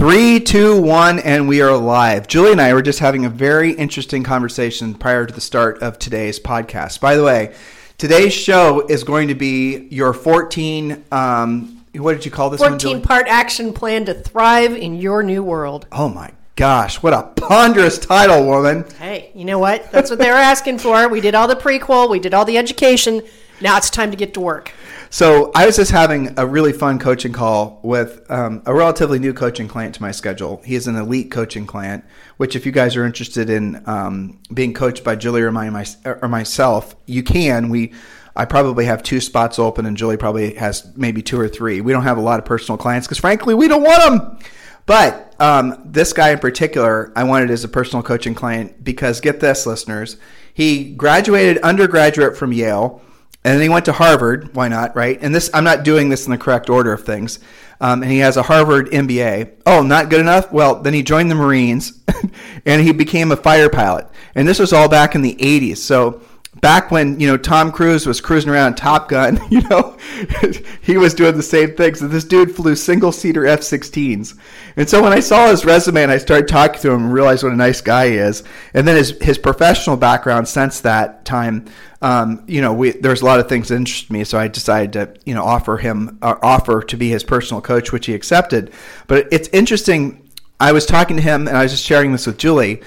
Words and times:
Three, 0.00 0.40
two, 0.40 0.80
one, 0.80 1.18
and 1.18 1.46
we 1.46 1.60
are 1.60 1.76
live. 1.76 2.26
Julie 2.26 2.52
and 2.52 2.60
I 2.62 2.72
were 2.72 2.80
just 2.80 3.00
having 3.00 3.26
a 3.26 3.28
very 3.28 3.72
interesting 3.72 4.22
conversation 4.22 4.94
prior 4.94 5.26
to 5.26 5.34
the 5.34 5.42
start 5.42 5.82
of 5.82 5.98
today's 5.98 6.40
podcast. 6.40 7.00
By 7.00 7.16
the 7.16 7.22
way, 7.22 7.54
today's 7.98 8.32
show 8.32 8.86
is 8.86 9.04
going 9.04 9.28
to 9.28 9.34
be 9.34 9.88
your 9.90 10.14
14. 10.14 11.04
Um, 11.12 11.84
what 11.96 12.14
did 12.14 12.24
you 12.24 12.30
call 12.30 12.48
this 12.48 12.62
14 12.62 12.92
one, 12.96 13.02
part 13.02 13.26
action 13.28 13.74
plan 13.74 14.06
to 14.06 14.14
thrive 14.14 14.74
in 14.74 14.94
your 14.94 15.22
new 15.22 15.42
world. 15.42 15.86
Oh 15.92 16.08
my 16.08 16.32
gosh, 16.56 17.02
what 17.02 17.12
a 17.12 17.24
ponderous 17.36 17.98
title, 17.98 18.46
woman. 18.46 18.86
Hey, 18.98 19.30
you 19.34 19.44
know 19.44 19.58
what? 19.58 19.92
That's 19.92 20.08
what 20.08 20.18
they 20.18 20.30
were 20.30 20.32
asking 20.32 20.78
for. 20.78 21.10
We 21.10 21.20
did 21.20 21.34
all 21.34 21.46
the 21.46 21.56
prequel, 21.56 22.08
we 22.08 22.20
did 22.20 22.32
all 22.32 22.46
the 22.46 22.56
education. 22.56 23.20
Now 23.60 23.76
it's 23.76 23.90
time 23.90 24.10
to 24.10 24.16
get 24.16 24.34
to 24.34 24.40
work. 24.40 24.72
So 25.10 25.50
I 25.54 25.66
was 25.66 25.76
just 25.76 25.90
having 25.90 26.38
a 26.38 26.46
really 26.46 26.72
fun 26.72 26.98
coaching 26.98 27.32
call 27.32 27.80
with 27.82 28.30
um, 28.30 28.62
a 28.64 28.72
relatively 28.72 29.18
new 29.18 29.34
coaching 29.34 29.68
client 29.68 29.94
to 29.96 30.02
my 30.02 30.12
schedule. 30.12 30.62
He 30.64 30.76
is 30.76 30.86
an 30.86 30.96
elite 30.96 31.30
coaching 31.30 31.66
client, 31.66 32.04
which 32.36 32.54
if 32.54 32.64
you 32.64 32.72
guys 32.72 32.96
are 32.96 33.04
interested 33.04 33.50
in 33.50 33.82
um, 33.86 34.38
being 34.54 34.72
coached 34.72 35.02
by 35.02 35.16
Julie 35.16 35.42
or, 35.42 35.50
my, 35.50 35.84
or 36.04 36.28
myself, 36.28 36.94
you 37.06 37.22
can. 37.22 37.68
We 37.68 37.92
I 38.36 38.44
probably 38.44 38.84
have 38.84 39.02
two 39.02 39.20
spots 39.20 39.58
open, 39.58 39.86
and 39.86 39.96
Julie 39.96 40.16
probably 40.16 40.54
has 40.54 40.96
maybe 40.96 41.20
two 41.20 41.38
or 41.38 41.48
three. 41.48 41.80
We 41.80 41.92
don't 41.92 42.04
have 42.04 42.16
a 42.16 42.22
lot 42.22 42.38
of 42.38 42.44
personal 42.44 42.78
clients 42.78 43.06
because, 43.06 43.18
frankly, 43.18 43.54
we 43.54 43.68
don't 43.68 43.82
want 43.82 44.02
them. 44.02 44.38
But 44.86 45.34
um, 45.40 45.82
this 45.84 46.12
guy 46.12 46.30
in 46.30 46.38
particular, 46.38 47.12
I 47.16 47.24
wanted 47.24 47.50
as 47.50 47.64
a 47.64 47.68
personal 47.68 48.02
coaching 48.02 48.34
client 48.34 48.82
because 48.82 49.20
get 49.20 49.40
this, 49.40 49.66
listeners, 49.66 50.16
he 50.54 50.92
graduated 50.92 51.58
undergraduate 51.58 52.36
from 52.36 52.52
Yale 52.52 53.02
and 53.42 53.54
then 53.54 53.62
he 53.62 53.68
went 53.68 53.86
to 53.86 53.92
Harvard. 53.92 54.54
Why 54.54 54.68
not, 54.68 54.94
right? 54.94 55.18
And 55.20 55.34
this, 55.34 55.50
I'm 55.54 55.64
not 55.64 55.82
doing 55.82 56.10
this 56.10 56.26
in 56.26 56.30
the 56.30 56.38
correct 56.38 56.68
order 56.68 56.92
of 56.92 57.04
things. 57.04 57.38
Um, 57.80 58.02
and 58.02 58.12
he 58.12 58.18
has 58.18 58.36
a 58.36 58.42
Harvard 58.42 58.90
MBA. 58.90 59.52
Oh, 59.64 59.82
not 59.82 60.10
good 60.10 60.20
enough? 60.20 60.52
Well, 60.52 60.82
then 60.82 60.92
he 60.92 61.02
joined 61.02 61.30
the 61.30 61.34
Marines 61.34 61.98
and 62.66 62.82
he 62.82 62.92
became 62.92 63.32
a 63.32 63.36
fighter 63.36 63.70
pilot. 63.70 64.06
And 64.34 64.46
this 64.46 64.58
was 64.58 64.74
all 64.74 64.88
back 64.88 65.14
in 65.14 65.22
the 65.22 65.34
80s. 65.36 65.78
So 65.78 66.20
back 66.56 66.90
when 66.90 67.20
you 67.20 67.26
know 67.26 67.36
Tom 67.36 67.70
Cruise 67.70 68.06
was 68.06 68.20
cruising 68.20 68.50
around 68.50 68.74
Top 68.74 69.08
Gun, 69.08 69.40
you 69.50 69.60
know, 69.62 69.96
he 70.82 70.96
was 70.96 71.14
doing 71.14 71.36
the 71.36 71.42
same 71.42 71.76
thing. 71.76 71.94
So 71.94 72.08
this 72.08 72.24
dude 72.24 72.54
flew 72.54 72.74
single 72.74 73.12
seater 73.12 73.46
F-16s, 73.46 74.36
and 74.76 74.88
so 74.88 75.02
when 75.02 75.12
I 75.12 75.20
saw 75.20 75.48
his 75.48 75.64
resume 75.64 76.02
and 76.02 76.12
I 76.12 76.18
started 76.18 76.48
talking 76.48 76.80
to 76.80 76.90
him 76.90 77.04
and 77.04 77.12
realized 77.12 77.42
what 77.42 77.52
a 77.52 77.56
nice 77.56 77.80
guy 77.80 78.08
he 78.08 78.16
is, 78.16 78.42
and 78.74 78.86
then 78.86 78.96
his 78.96 79.10
his 79.20 79.38
professional 79.38 79.96
background 79.96 80.48
since 80.48 80.80
that 80.80 81.24
time. 81.24 81.66
Um, 82.02 82.44
you 82.46 82.62
know, 82.62 82.72
we, 82.72 82.92
there's 82.92 83.20
a 83.20 83.26
lot 83.26 83.40
of 83.40 83.48
things 83.50 83.68
that 83.68 83.76
interest 83.76 84.10
me, 84.10 84.24
so 84.24 84.38
I 84.38 84.48
decided 84.48 84.92
to, 84.94 85.20
you 85.26 85.34
know, 85.34 85.44
offer 85.44 85.76
him 85.76 86.16
uh, 86.22 86.36
offer 86.40 86.80
to 86.80 86.96
be 86.96 87.10
his 87.10 87.22
personal 87.22 87.60
coach, 87.60 87.92
which 87.92 88.06
he 88.06 88.14
accepted. 88.14 88.72
But 89.06 89.28
it's 89.30 89.48
interesting. 89.48 90.26
I 90.58 90.72
was 90.72 90.86
talking 90.86 91.16
to 91.16 91.22
him, 91.22 91.46
and 91.46 91.58
I 91.58 91.62
was 91.62 91.72
just 91.72 91.84
sharing 91.84 92.12
this 92.12 92.26
with 92.26 92.38
Julie 92.38 92.80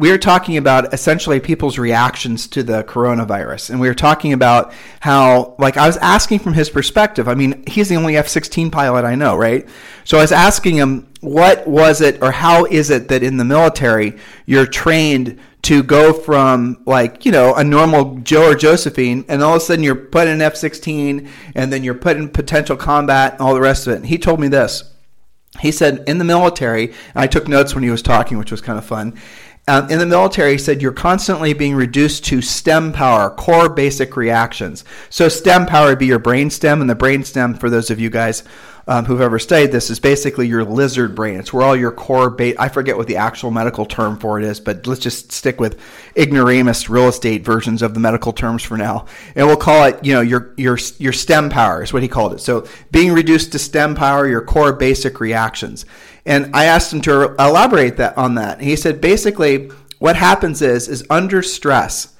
we 0.00 0.10
are 0.10 0.16
talking 0.16 0.56
about 0.56 0.94
essentially 0.94 1.38
people's 1.40 1.76
reactions 1.76 2.46
to 2.46 2.62
the 2.62 2.82
coronavirus. 2.84 3.68
And 3.68 3.78
we 3.78 3.86
were 3.86 3.94
talking 3.94 4.32
about 4.32 4.72
how, 4.98 5.54
like, 5.58 5.76
I 5.76 5.86
was 5.86 5.98
asking 5.98 6.38
from 6.38 6.54
his 6.54 6.70
perspective. 6.70 7.28
I 7.28 7.34
mean, 7.34 7.62
he's 7.66 7.90
the 7.90 7.96
only 7.96 8.16
F 8.16 8.26
16 8.26 8.70
pilot 8.70 9.04
I 9.04 9.14
know, 9.14 9.36
right? 9.36 9.68
So 10.04 10.16
I 10.16 10.22
was 10.22 10.32
asking 10.32 10.76
him, 10.76 11.06
what 11.20 11.68
was 11.68 12.00
it 12.00 12.22
or 12.22 12.32
how 12.32 12.64
is 12.64 12.88
it 12.88 13.08
that 13.08 13.22
in 13.22 13.36
the 13.36 13.44
military 13.44 14.16
you're 14.46 14.64
trained 14.64 15.38
to 15.62 15.82
go 15.82 16.14
from, 16.14 16.82
like, 16.86 17.26
you 17.26 17.32
know, 17.32 17.54
a 17.54 17.62
normal 17.62 18.20
Joe 18.20 18.52
or 18.52 18.54
Josephine, 18.54 19.26
and 19.28 19.42
all 19.42 19.56
of 19.56 19.58
a 19.58 19.60
sudden 19.60 19.84
you're 19.84 19.94
put 19.94 20.28
in 20.28 20.32
an 20.32 20.40
F 20.40 20.56
16 20.56 21.28
and 21.54 21.70
then 21.70 21.84
you're 21.84 21.92
put 21.92 22.16
in 22.16 22.30
potential 22.30 22.74
combat 22.74 23.32
and 23.32 23.42
all 23.42 23.52
the 23.52 23.60
rest 23.60 23.86
of 23.86 23.92
it? 23.92 23.96
And 23.96 24.06
he 24.06 24.16
told 24.16 24.40
me 24.40 24.48
this. 24.48 24.82
He 25.58 25.72
said, 25.72 26.04
in 26.06 26.16
the 26.16 26.24
military, 26.24 26.86
and 26.86 27.16
I 27.16 27.26
took 27.26 27.48
notes 27.48 27.74
when 27.74 27.84
he 27.84 27.90
was 27.90 28.02
talking, 28.02 28.38
which 28.38 28.52
was 28.52 28.62
kind 28.62 28.78
of 28.78 28.86
fun 28.86 29.18
um, 29.70 29.88
in 29.88 30.00
the 30.00 30.06
military, 30.06 30.52
he 30.52 30.58
said 30.58 30.82
you're 30.82 30.90
constantly 30.90 31.52
being 31.52 31.76
reduced 31.76 32.24
to 32.24 32.42
STEM 32.42 32.92
power, 32.92 33.30
core 33.30 33.68
basic 33.68 34.16
reactions. 34.16 34.84
So 35.10 35.28
STEM 35.28 35.66
power 35.66 35.90
would 35.90 36.00
be 36.00 36.06
your 36.06 36.18
brain 36.18 36.50
stem, 36.50 36.80
and 36.80 36.90
the 36.90 36.96
brain 36.96 37.22
stem, 37.22 37.54
for 37.54 37.70
those 37.70 37.88
of 37.88 38.00
you 38.00 38.10
guys 38.10 38.42
um, 38.88 39.04
who've 39.04 39.20
ever 39.20 39.38
studied 39.38 39.70
this, 39.70 39.88
is 39.88 40.00
basically 40.00 40.48
your 40.48 40.64
lizard 40.64 41.14
brain. 41.14 41.38
It's 41.38 41.52
where 41.52 41.64
all 41.64 41.76
your 41.76 41.92
core, 41.92 42.30
ba- 42.30 42.60
I 42.60 42.68
forget 42.68 42.96
what 42.96 43.06
the 43.06 43.18
actual 43.18 43.52
medical 43.52 43.86
term 43.86 44.18
for 44.18 44.40
it 44.40 44.44
is, 44.44 44.58
but 44.58 44.88
let's 44.88 45.00
just 45.00 45.30
stick 45.30 45.60
with 45.60 45.78
ignoramus 46.16 46.90
real 46.90 47.06
estate 47.06 47.44
versions 47.44 47.80
of 47.80 47.94
the 47.94 48.00
medical 48.00 48.32
terms 48.32 48.64
for 48.64 48.76
now, 48.76 49.06
and 49.36 49.46
we'll 49.46 49.56
call 49.56 49.84
it, 49.84 50.04
you 50.04 50.12
know, 50.12 50.20
your 50.20 50.52
your 50.56 50.78
your 50.98 51.12
STEM 51.12 51.48
power 51.48 51.84
is 51.84 51.92
what 51.92 52.02
he 52.02 52.08
called 52.08 52.32
it. 52.32 52.40
So 52.40 52.66
being 52.90 53.12
reduced 53.12 53.52
to 53.52 53.60
STEM 53.60 53.94
power, 53.94 54.26
your 54.26 54.42
core 54.42 54.72
basic 54.72 55.20
reactions. 55.20 55.86
And 56.26 56.54
I 56.54 56.64
asked 56.64 56.92
him 56.92 57.00
to 57.02 57.34
elaborate 57.38 57.96
that 57.96 58.16
on 58.16 58.34
that. 58.34 58.58
And 58.58 58.66
he 58.66 58.76
said 58.76 59.00
basically 59.00 59.70
what 59.98 60.16
happens 60.16 60.62
is 60.62 60.88
is 60.88 61.04
under 61.10 61.42
stress, 61.42 62.14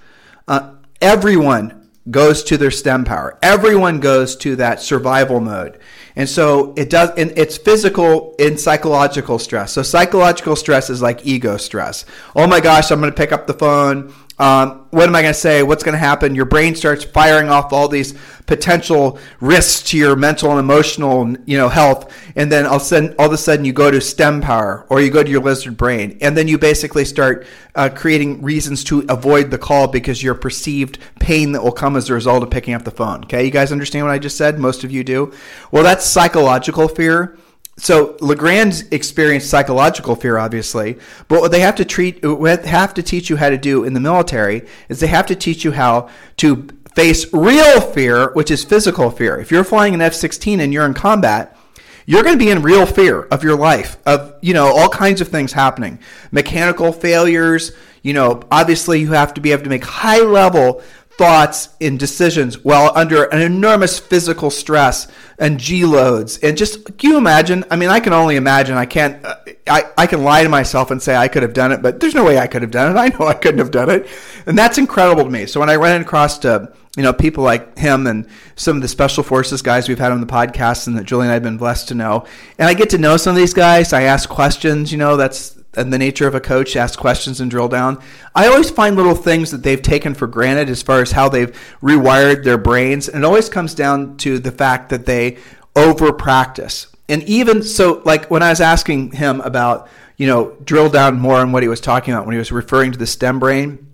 uh, 0.49 0.75
everyone 1.01 1.89
goes 2.11 2.43
to 2.45 2.57
their 2.57 2.71
stem 2.71 3.05
power. 3.05 3.39
Everyone 3.43 4.01
goes 4.01 4.35
to 4.37 4.57
that 4.57 4.81
survival 4.81 5.41
mode. 5.41 5.79
And 6.17 6.29
so 6.29 6.75
it 6.77 6.91
does 6.91 7.11
and 7.17 7.33
it's 7.37 7.57
physical 7.57 8.35
and 8.39 8.59
psychological 8.59 9.39
stress. 9.39 9.73
So 9.73 9.83
psychological 9.83 10.57
stress 10.57 10.91
is 10.91 11.03
like 11.03 11.27
ego 11.27 11.57
stress. 11.57 12.05
Oh 12.35 12.47
my 12.47 12.61
gosh, 12.61 12.91
I'm 12.91 13.01
going 13.01 13.13
to 13.13 13.17
pick 13.17 13.33
up 13.33 13.47
the 13.47 13.55
phone. 13.55 14.13
Um, 14.41 14.87
what 14.91 15.07
am 15.07 15.15
I 15.15 15.21
going 15.21 15.35
to 15.35 15.39
say? 15.39 15.63
What's 15.63 15.85
going 15.85 15.93
to 15.93 15.99
happen? 15.99 16.35
Your 16.35 16.47
brain 16.47 16.75
starts 16.75 17.05
firing 17.05 17.51
off 17.51 17.75
all 17.75 17.89
these 17.89 18.15
potential 18.47 19.19
risks 19.39 19.91
to 19.91 19.99
your 19.99 20.17
mental 20.17 20.51
and 20.51 20.59
emotional, 20.59 21.37
you 21.45 21.59
know, 21.59 21.69
health, 21.69 22.11
and 22.37 22.51
then 22.51 22.65
all 22.65 22.77
of 22.77 22.83
a 22.83 22.85
sudden, 22.87 23.15
all 23.19 23.27
of 23.27 23.33
a 23.33 23.37
sudden, 23.37 23.67
you 23.67 23.75
go 23.75 23.91
to 23.91 24.01
stem 24.01 24.41
power 24.41 24.87
or 24.89 25.03
you 25.03 25.11
go 25.11 25.23
to 25.23 25.31
your 25.31 25.43
lizard 25.43 25.77
brain, 25.77 26.17
and 26.23 26.35
then 26.35 26.49
you 26.49 26.57
basically 26.57 27.05
start 27.05 27.47
uh, 27.75 27.91
creating 27.95 28.41
reasons 28.41 28.83
to 28.85 29.05
avoid 29.11 29.51
the 29.51 29.59
call 29.59 29.87
because 29.87 30.23
your 30.23 30.35
perceived 30.35 30.99
pain 31.21 31.53
that 31.53 31.63
will 31.63 31.71
come 31.71 31.95
as 31.95 32.09
a 32.09 32.15
result 32.15 32.43
of 32.43 32.49
picking 32.49 32.73
up 32.73 32.83
the 32.85 32.91
phone. 32.91 33.23
Okay, 33.25 33.45
you 33.45 33.51
guys 33.51 33.71
understand 33.71 34.07
what 34.07 34.13
I 34.13 34.19
just 34.19 34.39
said? 34.39 34.59
Most 34.59 34.85
of 34.85 34.91
you 34.91 35.05
do. 35.05 35.35
Well, 35.71 35.85
that's 35.85 36.07
psychological 36.07 36.89
fear 36.89 37.37
so 37.81 38.15
Legrand 38.21 38.85
experienced 38.91 39.49
psychological 39.49 40.15
fear, 40.15 40.37
obviously, 40.37 40.99
but 41.29 41.41
what 41.41 41.51
they 41.51 41.61
have 41.61 41.77
to 41.77 41.85
treat, 41.87 42.23
what 42.23 42.67
have 42.67 42.93
to 42.95 43.03
teach 43.03 43.31
you 43.31 43.37
how 43.37 43.49
to 43.49 43.57
do 43.57 43.85
in 43.85 43.95
the 43.95 44.01
military 44.01 44.67
is 44.91 45.01
they 45.01 45.07
have 45.07 45.25
to 45.27 45.35
teach 45.35 45.65
you 45.65 45.73
how 45.73 46.11
to 46.37 46.69
face 46.95 47.33
real 47.33 47.81
fear, 47.81 48.33
which 48.35 48.51
is 48.51 48.65
physical 48.65 49.11
fear. 49.11 49.41
If 49.41 49.51
you're 49.51 49.65
flying 49.65 49.95
an 49.95 50.03
F-16 50.03 50.61
and 50.61 50.75
you're 50.75 50.85
in 50.85 50.93
combat, 50.93 51.57
you're 52.05 52.23
going 52.23 52.39
to 52.39 52.45
be 52.45 52.51
in 52.51 52.61
real 52.61 52.85
fear 52.85 53.23
of 53.23 53.43
your 53.43 53.57
life, 53.57 53.97
of 54.05 54.35
you 54.43 54.53
know 54.53 54.67
all 54.67 54.91
kinds 54.91 55.23
of 55.23 55.29
things 55.29 55.53
happening, 55.53 56.01
mechanical 56.31 56.93
failures. 56.93 57.73
You 58.03 58.13
know, 58.13 58.43
obviously 58.51 59.01
you 59.01 59.13
have 59.13 59.33
to 59.35 59.41
be 59.41 59.53
able 59.53 59.63
to 59.65 59.71
make 59.71 59.85
high 59.85 60.21
level 60.21 60.83
thoughts 61.21 61.69
and 61.83 61.99
decisions 61.99 62.65
while 62.65 62.93
under 62.95 63.25
an 63.25 63.43
enormous 63.43 63.99
physical 63.99 64.49
stress 64.49 65.07
and 65.39 65.61
G 65.61 65.85
loads. 65.85 66.39
And 66.39 66.57
just, 66.57 66.97
can 66.97 67.11
you 67.11 67.19
imagine? 67.19 67.63
I 67.71 67.77
mean, 67.77 67.91
I 67.91 68.01
can 68.01 68.15
only 68.15 68.37
imagine. 68.37 68.79
I 68.79 68.87
can't, 68.87 69.23
uh, 69.23 69.35
I, 69.67 69.85
I 69.99 70.07
can 70.07 70.25
lie 70.25 70.45
to 70.45 70.49
myself 70.49 70.91
and 70.91 71.03
say 71.03 71.15
I 71.15 71.29
could 71.29 71.43
have 71.43 71.53
done 71.53 71.73
it, 71.73 71.83
but 71.83 72.01
there's 72.01 72.15
no 72.15 72.25
way 72.25 72.39
I 72.39 72.47
could 72.47 72.63
have 72.63 72.71
done 72.71 72.97
it. 72.97 72.99
I 72.99 73.09
know 73.09 73.27
I 73.27 73.35
couldn't 73.35 73.59
have 73.59 73.71
done 73.71 73.91
it. 73.91 74.09
And 74.47 74.57
that's 74.57 74.79
incredible 74.79 75.25
to 75.25 75.31
me. 75.31 75.45
So 75.45 75.61
when 75.61 75.69
I 75.69 75.75
ran 75.75 76.01
across 76.01 76.39
to, 76.39 76.73
you 76.97 77.03
know, 77.03 77.13
people 77.13 77.45
like 77.45 77.77
him 77.77 78.07
and 78.07 78.27
some 78.57 78.77
of 78.77 78.83
the 78.83 78.89
special 78.89 79.23
forces 79.23 79.61
guys 79.61 79.91
we've 79.91 79.99
had 79.99 80.13
on 80.13 80.23
the 80.23 80.27
podcast 80.27 80.87
and 80.87 80.97
that 80.97 81.05
Julie 81.05 81.25
and 81.25 81.33
I 81.33 81.35
have 81.35 81.43
been 81.43 81.59
blessed 81.59 81.89
to 81.89 81.95
know. 81.95 82.25
And 82.59 82.67
I 82.67 82.73
get 82.73 82.89
to 82.91 82.99
know 82.99 83.19
some 83.19 83.33
of 83.33 83.37
these 83.37 83.53
guys. 83.53 83.93
I 83.93 84.05
ask 84.05 84.27
questions, 84.27 84.91
you 84.91 84.97
know, 84.97 85.19
that's, 85.19 85.60
and 85.75 85.93
the 85.93 85.99
nature 85.99 86.27
of 86.27 86.35
a 86.35 86.41
coach, 86.41 86.75
ask 86.77 86.99
questions 86.99 87.41
and 87.41 87.51
drill 87.51 87.69
down. 87.69 88.03
I 88.35 88.49
always 88.49 88.71
find 88.71 88.97
little 88.97 89.15
things 89.15 89.51
that 89.51 89.63
they've 89.63 89.81
taken 89.81 90.15
for 90.15 90.27
granted 90.27 90.69
as 90.69 90.83
far 90.83 91.01
as 91.01 91.13
how 91.13 91.29
they've 91.29 91.57
rewired 91.81 92.45
their 92.45 92.59
brains. 92.59 93.09
And 93.09 93.23
it 93.23 93.27
always 93.27 93.49
comes 93.49 93.75
down 93.75 94.17
to 94.19 94.39
the 94.39 94.51
fact 94.51 94.89
that 94.89 95.07
they 95.07 95.39
over 95.77 96.13
practice. 96.13 96.89
And 97.09 97.23
even 97.25 97.63
so, 97.63 98.03
like 98.05 98.31
when 98.31 98.43
I 98.43 98.51
was 98.51 98.61
asking 98.61 99.13
him 99.13 99.41
about, 99.43 99.89
you 100.17 100.27
know, 100.27 100.57
drill 100.65 100.89
down 100.89 101.19
more 101.19 101.37
on 101.37 101.53
what 101.53 101.63
he 101.63 101.69
was 101.69 101.81
talking 101.81 102.15
about 102.15 102.27
when 102.27 102.35
he 102.35 102.39
was 102.39 102.53
referring 102.53 102.93
to 102.93 102.99
the 102.99 103.07
stem 103.07 103.39
brain, 103.39 103.87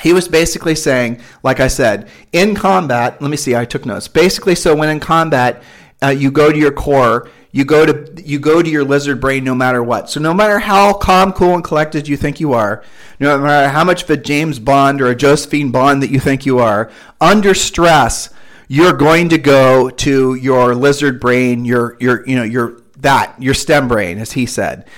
he 0.00 0.12
was 0.12 0.26
basically 0.26 0.74
saying, 0.74 1.20
like 1.42 1.60
I 1.60 1.68
said, 1.68 2.08
in 2.32 2.54
combat, 2.54 3.20
let 3.20 3.30
me 3.30 3.36
see, 3.36 3.54
I 3.54 3.64
took 3.64 3.84
notes. 3.84 4.08
Basically, 4.08 4.54
so 4.54 4.74
when 4.74 4.88
in 4.88 5.00
combat, 5.00 5.62
uh, 6.02 6.08
you 6.08 6.30
go 6.30 6.50
to 6.50 6.58
your 6.58 6.72
core. 6.72 7.28
You 7.54 7.66
go 7.66 7.84
to 7.84 8.22
you 8.24 8.38
go 8.38 8.62
to 8.62 8.68
your 8.68 8.82
lizard 8.82 9.20
brain 9.20 9.44
no 9.44 9.54
matter 9.54 9.82
what. 9.82 10.08
So 10.08 10.20
no 10.20 10.32
matter 10.32 10.58
how 10.58 10.94
calm, 10.94 11.32
cool, 11.32 11.54
and 11.54 11.62
collected 11.62 12.08
you 12.08 12.16
think 12.16 12.40
you 12.40 12.54
are, 12.54 12.82
no 13.20 13.38
matter 13.38 13.68
how 13.68 13.84
much 13.84 14.02
of 14.04 14.10
a 14.10 14.16
James 14.16 14.58
Bond 14.58 15.02
or 15.02 15.08
a 15.08 15.14
Josephine 15.14 15.70
Bond 15.70 16.02
that 16.02 16.10
you 16.10 16.18
think 16.18 16.46
you 16.46 16.58
are, 16.58 16.90
under 17.20 17.52
stress, 17.52 18.30
you're 18.68 18.94
going 18.94 19.28
to 19.28 19.38
go 19.38 19.90
to 19.90 20.34
your 20.34 20.74
lizard 20.74 21.20
brain, 21.20 21.66
your 21.66 21.98
your 22.00 22.26
you 22.26 22.36
know 22.36 22.42
your 22.42 22.80
that 23.00 23.40
your 23.40 23.52
stem 23.52 23.86
brain, 23.86 24.16
as 24.16 24.32
he 24.32 24.46
said, 24.46 24.88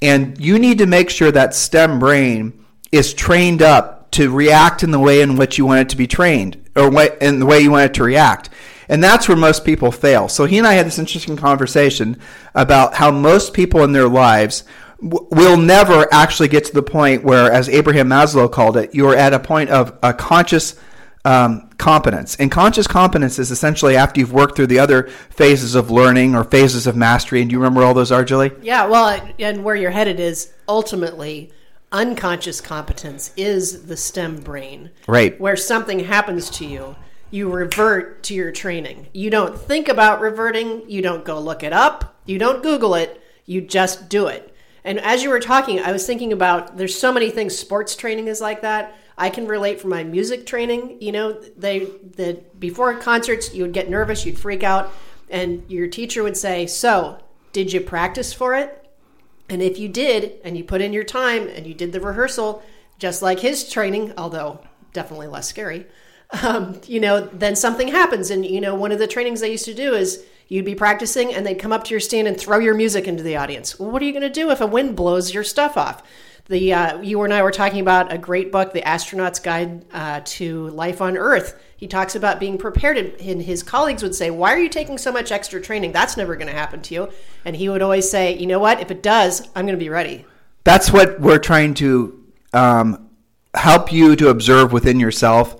and 0.00 0.40
you 0.40 0.60
need 0.60 0.78
to 0.78 0.86
make 0.86 1.10
sure 1.10 1.32
that 1.32 1.52
stem 1.52 1.98
brain 1.98 2.64
is 2.92 3.12
trained 3.12 3.60
up 3.60 4.12
to 4.12 4.30
react 4.30 4.84
in 4.84 4.92
the 4.92 5.00
way 5.00 5.20
in 5.20 5.34
which 5.34 5.58
you 5.58 5.66
want 5.66 5.80
it 5.80 5.88
to 5.88 5.96
be 5.96 6.06
trained, 6.06 6.64
or 6.76 6.86
in 7.20 7.40
the 7.40 7.46
way 7.46 7.58
you 7.58 7.72
want 7.72 7.86
it 7.86 7.94
to 7.94 8.04
react. 8.04 8.50
And 8.88 9.02
that's 9.02 9.28
where 9.28 9.36
most 9.36 9.64
people 9.64 9.90
fail. 9.90 10.28
So 10.28 10.44
he 10.44 10.58
and 10.58 10.66
I 10.66 10.74
had 10.74 10.86
this 10.86 10.98
interesting 10.98 11.36
conversation 11.36 12.18
about 12.54 12.94
how 12.94 13.10
most 13.10 13.54
people 13.54 13.82
in 13.82 13.92
their 13.92 14.08
lives 14.08 14.64
w- 15.00 15.26
will 15.30 15.56
never 15.56 16.06
actually 16.12 16.48
get 16.48 16.64
to 16.66 16.72
the 16.72 16.82
point 16.82 17.24
where, 17.24 17.50
as 17.50 17.68
Abraham 17.68 18.08
Maslow 18.08 18.50
called 18.50 18.76
it, 18.76 18.94
you're 18.94 19.16
at 19.16 19.32
a 19.32 19.38
point 19.38 19.70
of 19.70 19.96
a 20.02 20.12
conscious 20.12 20.78
um, 21.24 21.70
competence. 21.78 22.36
And 22.36 22.50
conscious 22.50 22.86
competence 22.86 23.38
is 23.38 23.50
essentially 23.50 23.96
after 23.96 24.20
you've 24.20 24.32
worked 24.32 24.56
through 24.56 24.66
the 24.66 24.78
other 24.78 25.08
phases 25.30 25.74
of 25.74 25.90
learning 25.90 26.34
or 26.34 26.44
phases 26.44 26.86
of 26.86 26.96
mastery. 26.96 27.40
And 27.40 27.48
do 27.48 27.54
you 27.54 27.58
remember 27.58 27.82
all 27.82 27.94
those 27.94 28.12
are, 28.12 28.24
Julie? 28.24 28.52
Yeah, 28.62 28.86
well, 28.86 29.20
and 29.38 29.64
where 29.64 29.76
you're 29.76 29.90
headed 29.90 30.20
is 30.20 30.52
ultimately 30.68 31.52
unconscious 31.92 32.60
competence 32.60 33.32
is 33.36 33.86
the 33.86 33.96
STEM 33.96 34.40
brain. 34.40 34.90
Right. 35.06 35.40
Where 35.40 35.56
something 35.56 36.00
happens 36.00 36.50
to 36.50 36.66
you 36.66 36.96
you 37.34 37.50
revert 37.50 38.22
to 38.22 38.32
your 38.32 38.52
training. 38.52 39.08
You 39.12 39.28
don't 39.28 39.58
think 39.58 39.88
about 39.88 40.20
reverting, 40.20 40.88
you 40.88 41.02
don't 41.02 41.24
go 41.24 41.40
look 41.40 41.64
it 41.64 41.72
up, 41.72 42.16
you 42.26 42.38
don't 42.38 42.62
Google 42.62 42.94
it, 42.94 43.20
you 43.44 43.60
just 43.60 44.08
do 44.08 44.28
it. 44.28 44.54
And 44.84 45.00
as 45.00 45.24
you 45.24 45.30
were 45.30 45.40
talking, 45.40 45.80
I 45.80 45.90
was 45.90 46.06
thinking 46.06 46.32
about 46.32 46.76
there's 46.76 46.96
so 46.96 47.12
many 47.12 47.30
things 47.30 47.58
sports 47.58 47.96
training 47.96 48.28
is 48.28 48.40
like 48.40 48.62
that. 48.62 48.96
I 49.18 49.30
can 49.30 49.48
relate 49.48 49.80
from 49.80 49.90
my 49.90 50.04
music 50.04 50.46
training. 50.46 50.98
You 51.00 51.10
know, 51.10 51.32
they 51.56 51.80
the 51.80 52.40
before 52.60 52.94
concerts 52.94 53.52
you 53.52 53.64
would 53.64 53.72
get 53.72 53.90
nervous, 53.90 54.24
you'd 54.24 54.38
freak 54.38 54.62
out, 54.62 54.92
and 55.28 55.64
your 55.68 55.88
teacher 55.88 56.22
would 56.22 56.36
say, 56.36 56.68
"So, 56.68 57.18
did 57.52 57.72
you 57.72 57.80
practice 57.80 58.32
for 58.32 58.54
it?" 58.54 58.88
And 59.48 59.60
if 59.60 59.76
you 59.76 59.88
did, 59.88 60.34
and 60.44 60.56
you 60.56 60.62
put 60.62 60.80
in 60.80 60.92
your 60.92 61.02
time 61.02 61.48
and 61.48 61.66
you 61.66 61.74
did 61.74 61.90
the 61.90 62.00
rehearsal, 62.00 62.62
just 63.00 63.22
like 63.22 63.40
his 63.40 63.68
training, 63.68 64.12
although 64.16 64.60
definitely 64.92 65.26
less 65.26 65.48
scary, 65.48 65.86
um, 66.42 66.80
you 66.86 67.00
know, 67.00 67.20
then 67.20 67.56
something 67.56 67.88
happens. 67.88 68.30
And, 68.30 68.44
you 68.44 68.60
know, 68.60 68.74
one 68.74 68.92
of 68.92 68.98
the 68.98 69.06
trainings 69.06 69.42
I 69.42 69.46
used 69.46 69.64
to 69.66 69.74
do 69.74 69.94
is 69.94 70.24
you'd 70.48 70.64
be 70.64 70.74
practicing 70.74 71.34
and 71.34 71.46
they'd 71.46 71.58
come 71.58 71.72
up 71.72 71.84
to 71.84 71.90
your 71.90 72.00
stand 72.00 72.28
and 72.28 72.38
throw 72.38 72.58
your 72.58 72.74
music 72.74 73.06
into 73.06 73.22
the 73.22 73.36
audience. 73.36 73.78
Well, 73.78 73.90
what 73.90 74.02
are 74.02 74.04
you 74.04 74.12
going 74.12 74.22
to 74.22 74.30
do 74.30 74.50
if 74.50 74.60
a 74.60 74.66
wind 74.66 74.96
blows 74.96 75.32
your 75.32 75.44
stuff 75.44 75.76
off? 75.76 76.02
The 76.46 76.74
uh, 76.74 77.00
you 77.00 77.22
and 77.22 77.32
I 77.32 77.42
were 77.42 77.50
talking 77.50 77.80
about 77.80 78.12
a 78.12 78.18
great 78.18 78.52
book, 78.52 78.74
The 78.74 78.86
Astronaut's 78.86 79.40
Guide 79.40 79.86
uh, 79.94 80.20
to 80.24 80.68
Life 80.68 81.00
on 81.00 81.16
Earth. 81.16 81.58
He 81.78 81.86
talks 81.86 82.14
about 82.14 82.38
being 82.38 82.58
prepared, 82.58 82.98
and 82.98 83.40
his 83.40 83.62
colleagues 83.62 84.02
would 84.02 84.14
say, 84.14 84.28
"Why 84.30 84.52
are 84.52 84.58
you 84.58 84.68
taking 84.68 84.98
so 84.98 85.10
much 85.10 85.32
extra 85.32 85.58
training? 85.58 85.92
That's 85.92 86.18
never 86.18 86.36
going 86.36 86.48
to 86.48 86.52
happen 86.52 86.82
to 86.82 86.94
you." 86.94 87.08
And 87.46 87.56
he 87.56 87.70
would 87.70 87.80
always 87.80 88.10
say, 88.10 88.36
"You 88.36 88.46
know 88.46 88.58
what? 88.58 88.78
If 88.80 88.90
it 88.90 89.02
does, 89.02 89.48
I'm 89.56 89.64
going 89.64 89.78
to 89.78 89.82
be 89.82 89.88
ready." 89.88 90.26
That's 90.64 90.92
what 90.92 91.18
we're 91.18 91.38
trying 91.38 91.72
to 91.74 92.22
um, 92.52 93.08
help 93.54 93.90
you 93.90 94.14
to 94.16 94.28
observe 94.28 94.70
within 94.70 95.00
yourself 95.00 95.56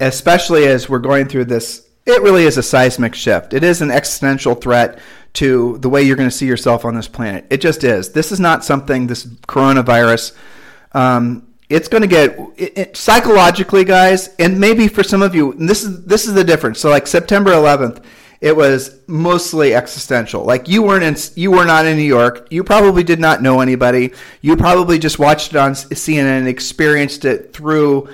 especially 0.00 0.66
as 0.66 0.88
we're 0.88 0.98
going 0.98 1.26
through 1.26 1.46
this. 1.46 1.88
It 2.04 2.20
really 2.22 2.44
is 2.44 2.58
a 2.58 2.62
seismic 2.62 3.14
shift. 3.14 3.54
It 3.54 3.62
is 3.62 3.80
an 3.80 3.90
existential 3.90 4.54
threat 4.54 4.98
to 5.34 5.78
the 5.78 5.88
way 5.88 6.02
you're 6.02 6.16
going 6.16 6.28
to 6.28 6.34
see 6.34 6.46
yourself 6.46 6.84
on 6.84 6.94
this 6.94 7.08
planet. 7.08 7.46
It 7.48 7.60
just 7.60 7.84
is. 7.84 8.10
This 8.10 8.32
is 8.32 8.40
not 8.40 8.64
something, 8.64 9.06
this 9.06 9.24
coronavirus, 9.24 10.34
um, 10.92 11.46
it's 11.68 11.88
going 11.88 12.02
to 12.02 12.08
get 12.08 12.38
it, 12.56 12.78
it, 12.78 12.96
psychologically, 12.96 13.84
guys, 13.84 14.34
and 14.38 14.60
maybe 14.60 14.88
for 14.88 15.02
some 15.02 15.22
of 15.22 15.34
you, 15.34 15.54
this 15.54 15.82
is 15.84 16.04
this 16.04 16.26
is 16.26 16.34
the 16.34 16.44
difference. 16.44 16.78
So, 16.80 16.90
like 16.90 17.06
September 17.06 17.50
11th, 17.50 18.04
it 18.42 18.54
was 18.54 18.98
mostly 19.06 19.74
existential. 19.74 20.44
Like 20.44 20.68
you 20.68 20.82
weren't 20.82 21.04
in, 21.04 21.16
you 21.34 21.50
were 21.50 21.64
not 21.64 21.86
in 21.86 21.96
New 21.96 22.02
York. 22.02 22.48
You 22.50 22.62
probably 22.62 23.04
did 23.04 23.20
not 23.20 23.40
know 23.40 23.60
anybody. 23.60 24.12
You 24.42 24.56
probably 24.56 24.98
just 24.98 25.18
watched 25.18 25.52
it 25.52 25.56
on 25.56 25.72
CNN 25.72 26.40
and 26.40 26.48
experienced 26.48 27.24
it 27.24 27.54
through 27.54 28.10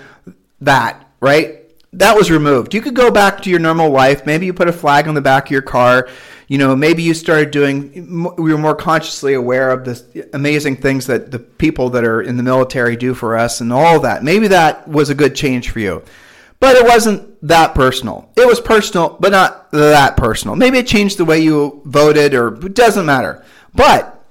that, 0.60 1.10
right? 1.20 1.57
That 1.92 2.16
was 2.16 2.30
removed. 2.30 2.74
You 2.74 2.82
could 2.82 2.94
go 2.94 3.10
back 3.10 3.42
to 3.42 3.50
your 3.50 3.58
normal 3.58 3.90
life. 3.90 4.26
Maybe 4.26 4.46
you 4.46 4.52
put 4.52 4.68
a 4.68 4.72
flag 4.72 5.08
on 5.08 5.14
the 5.14 5.20
back 5.20 5.46
of 5.46 5.50
your 5.50 5.62
car. 5.62 6.08
You 6.46 6.58
know, 6.58 6.74
maybe 6.76 7.02
you 7.02 7.14
started 7.14 7.50
doing, 7.50 8.34
we 8.36 8.52
were 8.52 8.58
more 8.58 8.74
consciously 8.74 9.34
aware 9.34 9.70
of 9.70 9.84
the 9.84 10.28
amazing 10.32 10.76
things 10.76 11.06
that 11.06 11.30
the 11.30 11.38
people 11.38 11.90
that 11.90 12.04
are 12.04 12.22
in 12.22 12.36
the 12.36 12.42
military 12.42 12.96
do 12.96 13.14
for 13.14 13.36
us 13.36 13.60
and 13.60 13.72
all 13.72 14.00
that. 14.00 14.22
Maybe 14.22 14.48
that 14.48 14.88
was 14.88 15.10
a 15.10 15.14
good 15.14 15.34
change 15.34 15.70
for 15.70 15.80
you. 15.80 16.02
But 16.60 16.76
it 16.76 16.84
wasn't 16.84 17.40
that 17.46 17.74
personal. 17.74 18.30
It 18.36 18.46
was 18.46 18.60
personal, 18.60 19.16
but 19.20 19.30
not 19.30 19.70
that 19.70 20.16
personal. 20.16 20.56
Maybe 20.56 20.78
it 20.78 20.86
changed 20.86 21.18
the 21.18 21.24
way 21.24 21.38
you 21.38 21.82
voted 21.84 22.34
or 22.34 22.54
it 22.66 22.74
doesn't 22.74 23.06
matter. 23.06 23.44
But 23.74 24.24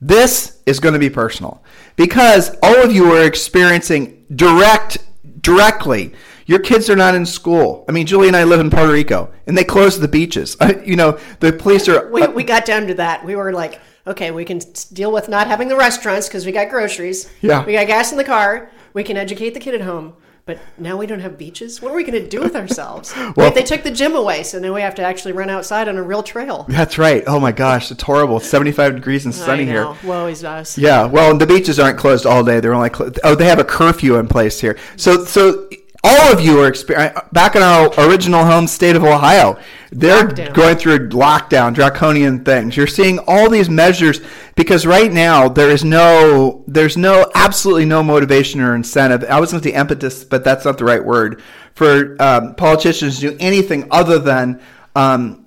this 0.00 0.60
is 0.66 0.80
going 0.80 0.94
to 0.94 1.00
be 1.00 1.10
personal 1.10 1.62
because 1.96 2.56
all 2.62 2.82
of 2.82 2.92
you 2.92 3.12
are 3.12 3.24
experiencing 3.24 4.24
direct, 4.34 4.98
directly 5.40 6.12
your 6.46 6.58
kids 6.58 6.88
are 6.90 6.96
not 6.96 7.14
in 7.14 7.26
school. 7.26 7.84
I 7.88 7.92
mean, 7.92 8.06
Julie 8.06 8.28
and 8.28 8.36
I 8.36 8.44
live 8.44 8.60
in 8.60 8.70
Puerto 8.70 8.92
Rico, 8.92 9.32
and 9.46 9.56
they 9.56 9.64
closed 9.64 10.00
the 10.00 10.08
beaches. 10.08 10.56
Uh, 10.62 10.74
you 10.84 10.94
know, 10.94 11.18
the 11.40 11.52
police 11.52 11.88
are. 11.88 12.08
We, 12.12 12.22
uh, 12.22 12.30
we 12.30 12.44
got 12.44 12.64
down 12.64 12.86
to 12.86 12.94
that. 12.94 13.24
We 13.24 13.34
were 13.34 13.52
like, 13.52 13.80
okay, 14.06 14.30
we 14.30 14.44
can 14.44 14.60
deal 14.92 15.10
with 15.10 15.28
not 15.28 15.48
having 15.48 15.66
the 15.66 15.76
restaurants 15.76 16.28
because 16.28 16.46
we 16.46 16.52
got 16.52 16.70
groceries. 16.70 17.28
Yeah. 17.40 17.64
We 17.64 17.72
got 17.72 17.88
gas 17.88 18.12
in 18.12 18.18
the 18.18 18.24
car. 18.24 18.70
We 18.92 19.02
can 19.02 19.16
educate 19.16 19.54
the 19.54 19.60
kid 19.60 19.74
at 19.74 19.80
home. 19.80 20.14
But 20.44 20.58
now 20.76 20.96
we 20.96 21.06
don't 21.06 21.20
have 21.20 21.38
beaches. 21.38 21.80
What 21.80 21.92
are 21.92 21.94
we 21.94 22.02
going 22.02 22.20
to 22.20 22.28
do 22.28 22.40
with 22.40 22.56
ourselves? 22.56 23.14
well, 23.16 23.32
Wait, 23.36 23.54
they 23.54 23.62
took 23.62 23.84
the 23.84 23.92
gym 23.92 24.16
away, 24.16 24.42
so 24.42 24.58
now 24.58 24.74
we 24.74 24.80
have 24.80 24.96
to 24.96 25.02
actually 25.02 25.32
run 25.32 25.48
outside 25.48 25.86
on 25.86 25.96
a 25.96 26.02
real 26.02 26.24
trail. 26.24 26.66
That's 26.68 26.98
right. 26.98 27.22
Oh 27.28 27.38
my 27.38 27.52
gosh, 27.52 27.92
it's 27.92 28.02
horrible. 28.02 28.38
It's 28.38 28.48
75 28.48 28.96
degrees 28.96 29.24
and 29.24 29.32
sunny 29.32 29.64
here. 29.64 29.94
Woe 30.02 30.26
is 30.26 30.42
us. 30.42 30.76
Yeah. 30.76 31.06
Well, 31.06 31.38
the 31.38 31.46
beaches 31.46 31.78
aren't 31.78 31.96
closed 31.96 32.26
all 32.26 32.42
day. 32.42 32.58
They're 32.58 32.74
only 32.74 32.90
clo- 32.90 33.12
oh, 33.22 33.36
they 33.36 33.44
have 33.44 33.60
a 33.60 33.64
curfew 33.64 34.16
in 34.16 34.26
place 34.26 34.60
here. 34.60 34.76
So 34.96 35.24
so 35.24 35.68
all 36.04 36.32
of 36.32 36.40
you 36.40 36.60
are 36.60 36.68
experiencing 36.68 37.22
back 37.32 37.54
in 37.54 37.62
our 37.62 37.92
original 37.98 38.44
home 38.44 38.66
state 38.66 38.96
of 38.96 39.04
Ohio. 39.04 39.58
They're 39.92 40.28
lockdown. 40.28 40.54
going 40.54 40.76
through 40.76 41.08
lockdown, 41.10 41.74
draconian 41.74 42.44
things. 42.44 42.76
You're 42.76 42.86
seeing 42.86 43.20
all 43.26 43.48
these 43.48 43.70
measures 43.70 44.20
because 44.56 44.84
right 44.84 45.12
now 45.12 45.48
there 45.48 45.70
is 45.70 45.84
no, 45.84 46.64
there's 46.66 46.96
no, 46.96 47.30
absolutely 47.34 47.84
no 47.84 48.02
motivation 48.02 48.60
or 48.60 48.74
incentive. 48.74 49.24
I 49.30 49.38
was 49.38 49.52
going 49.52 49.62
to 49.62 49.68
say 49.68 49.74
impetus, 49.74 50.24
but 50.24 50.44
that's 50.44 50.64
not 50.64 50.78
the 50.78 50.84
right 50.84 51.04
word 51.04 51.42
for 51.74 52.20
um, 52.20 52.54
politicians 52.56 53.20
to 53.20 53.30
do 53.30 53.36
anything 53.38 53.86
other 53.90 54.18
than 54.18 54.60
um, 54.96 55.42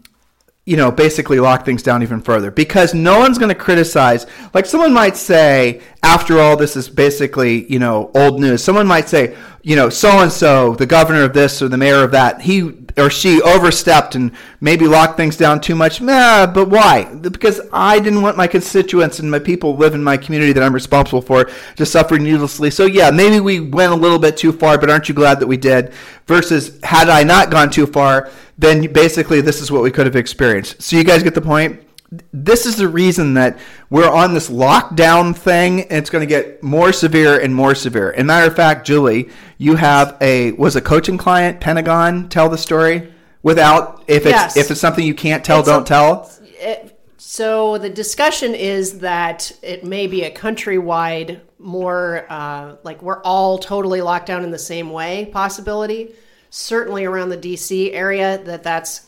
you 0.65 0.77
know, 0.77 0.91
basically 0.91 1.39
lock 1.39 1.63
things 1.63 1.83
down 1.83 2.01
even 2.01 2.19
further 2.19 2.49
because 2.49 2.95
no 2.95 3.19
one's 3.19 3.37
going 3.37 3.49
to 3.49 3.55
criticize. 3.55 4.25
Like 4.53 4.65
someone 4.65 4.93
might 4.93 5.15
say, 5.15 5.81
after 6.01 6.39
all 6.39 6.57
this 6.57 6.75
is 6.75 6.89
basically, 6.89 7.71
you 7.71 7.77
know, 7.77 8.09
old 8.15 8.39
news, 8.39 8.63
someone 8.63 8.87
might 8.87 9.07
say, 9.07 9.35
you 9.65 9.75
know, 9.75 9.89
so 9.89 10.19
and 10.19 10.31
so, 10.31 10.75
the 10.75 10.85
governor 10.85 11.23
of 11.23 11.33
this 11.33 11.59
or 11.59 11.67
the 11.67 11.75
mayor 11.75 12.03
of 12.03 12.11
that, 12.11 12.39
he 12.39 12.71
or 12.97 13.09
she 13.09 13.41
overstepped 13.41 14.13
and 14.13 14.31
maybe 14.61 14.85
locked 14.85 15.17
things 15.17 15.37
down 15.37 15.59
too 15.59 15.73
much. 15.73 16.01
Nah, 16.01 16.45
but 16.45 16.69
why? 16.69 17.11
Because 17.15 17.59
I 17.73 17.99
didn't 17.99 18.21
want 18.21 18.37
my 18.37 18.45
constituents 18.45 19.17
and 19.17 19.29
my 19.29 19.39
people 19.39 19.75
live 19.75 19.95
in 19.95 20.03
my 20.03 20.17
community 20.17 20.53
that 20.53 20.61
I'm 20.61 20.71
responsible 20.71 21.23
for 21.23 21.49
to 21.77 21.85
suffer 21.85 22.19
needlessly. 22.19 22.69
So 22.69 22.85
yeah, 22.85 23.09
maybe 23.09 23.39
we 23.39 23.59
went 23.59 23.91
a 23.91 23.95
little 23.95 24.19
bit 24.19 24.37
too 24.37 24.51
far, 24.51 24.77
but 24.77 24.91
aren't 24.91 25.09
you 25.09 25.15
glad 25.15 25.39
that 25.39 25.47
we 25.47 25.57
did? 25.57 25.93
Versus 26.27 26.79
had 26.83 27.09
I 27.09 27.23
not 27.23 27.49
gone 27.49 27.71
too 27.71 27.87
far, 27.87 28.29
then 28.59 28.93
basically 28.93 29.41
this 29.41 29.63
is 29.63 29.71
what 29.71 29.81
we 29.81 29.89
could 29.89 30.05
have 30.05 30.15
experienced. 30.15 30.79
So 30.79 30.95
you 30.95 31.03
guys 31.03 31.23
get 31.23 31.33
the 31.33 31.41
point? 31.41 31.84
This 32.33 32.65
is 32.65 32.75
the 32.77 32.87
reason 32.87 33.33
that 33.35 33.57
we're 33.89 34.09
on 34.09 34.33
this 34.33 34.49
lockdown 34.49 35.35
thing, 35.35 35.81
and 35.81 35.93
it's 35.93 36.09
going 36.09 36.21
to 36.21 36.27
get 36.27 36.61
more 36.61 36.91
severe 36.91 37.39
and 37.39 37.53
more 37.53 37.75
severe. 37.75 38.11
And 38.11 38.27
matter 38.27 38.47
of 38.47 38.55
fact, 38.55 38.85
Julie, 38.85 39.29
you 39.57 39.75
have 39.75 40.17
a 40.21 40.51
was 40.53 40.75
a 40.75 40.81
coaching 40.81 41.17
client, 41.17 41.59
Pentagon. 41.59 42.29
Tell 42.29 42.49
the 42.49 42.57
story 42.57 43.11
without 43.43 44.03
if 44.07 44.25
it's 44.25 44.31
yes. 44.31 44.57
if 44.57 44.71
it's 44.71 44.79
something 44.79 45.05
you 45.05 45.15
can't 45.15 45.43
tell, 45.43 45.59
it's 45.59 45.69
don't 45.69 45.83
a, 45.83 45.85
tell. 45.85 46.31
It, 46.41 46.99
so 47.17 47.77
the 47.77 47.89
discussion 47.89 48.55
is 48.55 48.99
that 48.99 49.51
it 49.61 49.83
may 49.83 50.07
be 50.07 50.23
a 50.23 50.31
countrywide, 50.31 51.41
more 51.59 52.25
uh, 52.29 52.77
like 52.83 53.01
we're 53.01 53.21
all 53.23 53.57
totally 53.57 54.01
locked 54.01 54.27
down 54.27 54.43
in 54.43 54.51
the 54.51 54.59
same 54.59 54.89
way 54.89 55.25
possibility 55.25 56.13
certainly 56.55 57.03
around 57.03 57.27
the 57.27 57.37
DC 57.37 57.93
area 57.93 58.41
that 58.45 58.63
that's 58.63 59.07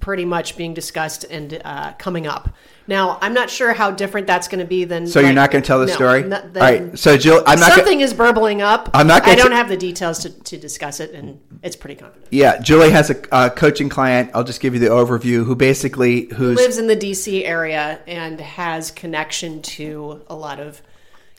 pretty 0.00 0.24
much 0.24 0.56
being 0.56 0.74
discussed 0.74 1.24
and 1.24 1.60
uh, 1.64 1.92
coming 1.94 2.26
up. 2.26 2.54
Now, 2.86 3.18
I'm 3.20 3.34
not 3.34 3.50
sure 3.50 3.74
how 3.74 3.90
different 3.90 4.26
that's 4.26 4.48
going 4.48 4.60
to 4.60 4.64
be 4.64 4.84
than. 4.84 5.06
So 5.06 5.20
you're 5.20 5.32
not 5.34 5.50
going 5.50 5.62
to 5.62 5.66
tell 5.66 5.78
the 5.80 5.86
no, 5.86 5.92
story? 5.92 6.22
no, 6.22 6.36
All 6.40 6.48
then- 6.48 6.88
right. 6.90 6.98
So 6.98 7.16
Jill, 7.18 7.42
I'm 7.46 7.58
not. 7.60 7.70
Gonna, 7.70 7.74
Something 7.82 8.00
is 8.00 8.14
burbling 8.14 8.62
up. 8.62 8.88
I'm 8.94 9.06
not 9.06 9.22
I 9.22 9.26
gonna 9.26 9.36
don't 9.36 9.50
t- 9.50 9.56
have 9.56 9.68
the 9.68 9.76
details 9.76 10.20
to, 10.20 10.30
to 10.30 10.56
discuss 10.56 11.00
it, 11.00 11.12
and 11.12 11.38
it's 11.62 11.76
pretty 11.76 11.96
confident. 11.96 12.28
yeah, 12.30 12.58
Julie 12.60 12.90
has 12.90 13.10
a 13.10 13.34
uh, 13.34 13.50
coaching 13.50 13.88
client. 13.90 14.30
I'll 14.32 14.44
just 14.44 14.60
give 14.60 14.72
you 14.72 14.80
the 14.80 14.86
overview. 14.88 15.44
Who 15.44 15.54
basically 15.54 16.26
who's 16.34 16.56
Lives 16.56 16.78
in 16.78 16.86
the 16.86 16.96
D.C. 16.96 17.44
area 17.44 18.00
and 18.06 18.40
has 18.40 18.90
connection 18.90 19.60
to 19.62 20.24
a 20.28 20.34
lot 20.34 20.58
of, 20.60 20.80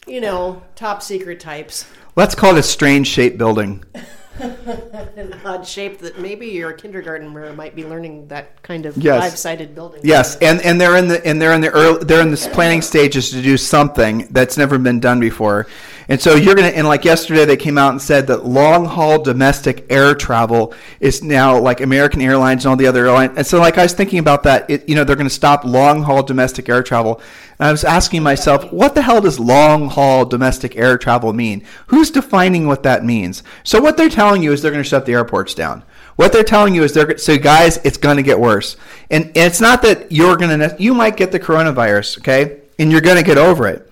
you 0.06 0.22
know, 0.22 0.62
top 0.76 1.02
secret 1.02 1.40
types. 1.40 1.86
let's 2.16 2.36
call 2.36 2.56
it 2.56 2.60
a 2.60 2.64
strange 2.64 3.08
shaped 3.08 3.38
building. 3.40 3.84
An 5.18 5.36
odd 5.44 5.68
shape 5.68 6.00
that 6.00 6.20
maybe 6.20 6.48
your 6.48 6.72
kindergartner 6.74 7.54
might 7.54 7.76
be 7.76 7.86
learning 7.86 8.28
that 8.28 8.62
kind 8.64 8.86
of 8.86 8.96
Yes. 8.98 9.22
five-sided 9.22 9.76
building. 9.76 10.02
Yes, 10.04 10.38
and, 10.38 10.62
and 10.62 10.80
they're 10.80 10.96
in 10.98 11.08
the 11.08 11.26
and 11.26 11.42
they're 11.42 11.54
in 11.54 11.62
the 11.62 11.70
early 11.70 12.04
they're 12.06 12.22
in 12.22 12.32
the 12.32 12.50
planning 12.54 12.82
stages 12.82 13.32
to 13.32 13.42
do 13.42 13.58
something 13.58 14.28
that's 14.32 14.58
never 14.58 14.78
been 14.78 15.00
done 15.00 15.20
before, 15.20 15.68
and 16.10 16.20
so 16.20 16.36
you're 16.36 16.56
gonna 16.56 16.68
and 16.70 16.88
like 16.88 17.06
yesterday 17.06 17.46
they 17.46 17.56
came 17.56 17.78
out 17.78 17.92
and 17.92 18.02
said 18.02 18.28
that 18.28 18.46
long 18.46 18.86
haul 18.86 19.22
domestic 19.22 19.86
air 19.90 20.16
travel 20.16 20.74
is 21.00 21.24
now 21.24 21.58
like 21.58 21.80
American 21.80 22.20
Airlines 22.22 22.66
and 22.66 22.72
all 22.72 22.76
the 22.76 22.88
other 22.88 23.06
airlines, 23.06 23.34
and 23.38 23.48
so 23.48 23.60
like 23.60 23.78
I 23.78 23.84
was 23.84 23.94
thinking 23.94 24.20
about 24.20 24.44
that, 24.44 24.70
it, 24.70 24.90
you 24.90 24.96
know 24.96 25.04
they're 25.04 25.16
gonna 25.16 25.30
stop 25.30 25.64
long 25.64 26.04
haul 26.04 26.24
domestic 26.24 26.68
air 26.68 26.84
travel, 26.84 27.22
and 27.60 27.68
I 27.68 27.72
was 27.72 27.84
asking 27.86 28.24
myself, 28.24 28.74
what 28.74 28.96
the 28.96 29.04
hell 29.04 29.22
does 29.22 29.40
long 29.40 29.88
haul 29.88 30.26
domestic 30.26 30.76
air 30.76 30.98
travel 30.98 31.32
mean? 31.32 31.64
Who's 31.88 32.12
defining 32.12 32.68
what 32.68 32.84
that 32.84 33.06
means? 33.06 33.44
So 33.64 33.80
what 33.80 33.96
they're 33.96 34.10
telling 34.10 34.44
you 34.44 34.52
is 34.52 34.62
they're 34.62 34.72
gonna 34.72 34.84
shut 34.84 35.06
the 35.06 35.14
airports 35.14 35.54
down. 35.54 35.84
What 36.20 36.34
they're 36.34 36.44
telling 36.44 36.76
you 36.76 36.84
is 36.84 36.92
they're 36.94 37.18
so 37.18 37.38
guys, 37.38 37.78
it's 37.86 37.96
going 37.96 38.18
to 38.18 38.24
get 38.24 38.38
worse, 38.38 38.76
and, 39.10 39.28
and 39.28 39.38
it's 39.38 39.62
not 39.62 39.82
that 39.84 40.12
you're 40.12 40.36
going 40.36 40.60
to 40.60 40.76
you 40.78 40.94
might 40.94 41.16
get 41.16 41.32
the 41.32 41.40
coronavirus, 41.40 42.18
okay, 42.18 42.60
and 42.78 42.92
you're 42.92 43.00
going 43.00 43.16
to 43.16 43.24
get 43.24 43.38
over 43.38 43.68
it. 43.68 43.90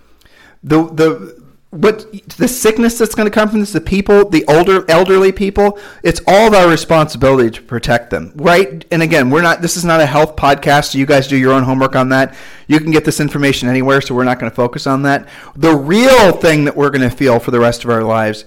The 0.62 0.84
the 0.88 1.47
what 1.82 2.12
the 2.38 2.48
sickness 2.48 2.98
that's 2.98 3.16
going 3.16 3.28
to 3.28 3.34
come 3.34 3.50
from 3.50 3.60
this, 3.60 3.72
the 3.72 3.82
people, 3.82 4.28
the 4.30 4.44
older 4.46 4.90
elderly 4.90 5.32
people, 5.32 5.80
it's 6.04 6.22
all 6.28 6.48
of 6.48 6.54
our 6.54 6.68
responsibility 6.68 7.52
to 7.52 7.62
protect 7.62 8.10
them, 8.10 8.32
right? 8.36 8.86
And 8.92 9.02
again, 9.04 9.30
we're 9.30 9.42
not. 9.42 9.62
This 9.62 9.78
is 9.78 9.86
not 9.86 10.02
a 10.02 10.06
health 10.06 10.36
podcast, 10.36 10.92
so 10.92 10.98
you 10.98 11.06
guys 11.06 11.28
do 11.28 11.38
your 11.38 11.54
own 11.54 11.64
homework 11.64 11.96
on 11.96 12.10
that. 12.10 12.36
You 12.68 12.80
can 12.80 12.92
get 12.92 13.06
this 13.06 13.20
information 13.20 13.70
anywhere, 13.70 14.02
so 14.02 14.16
we're 14.16 14.24
not 14.24 14.40
going 14.40 14.50
to 14.50 14.56
focus 14.56 14.88
on 14.88 15.04
that. 15.04 15.28
The 15.56 15.76
real 15.76 16.32
thing 16.32 16.66
that 16.66 16.76
we're 16.76 16.90
going 16.90 17.08
to 17.10 17.16
feel 17.16 17.40
for 17.40 17.52
the 17.52 17.60
rest 17.60 17.84
of 17.84 17.90
our 17.90 18.04
lives 18.04 18.46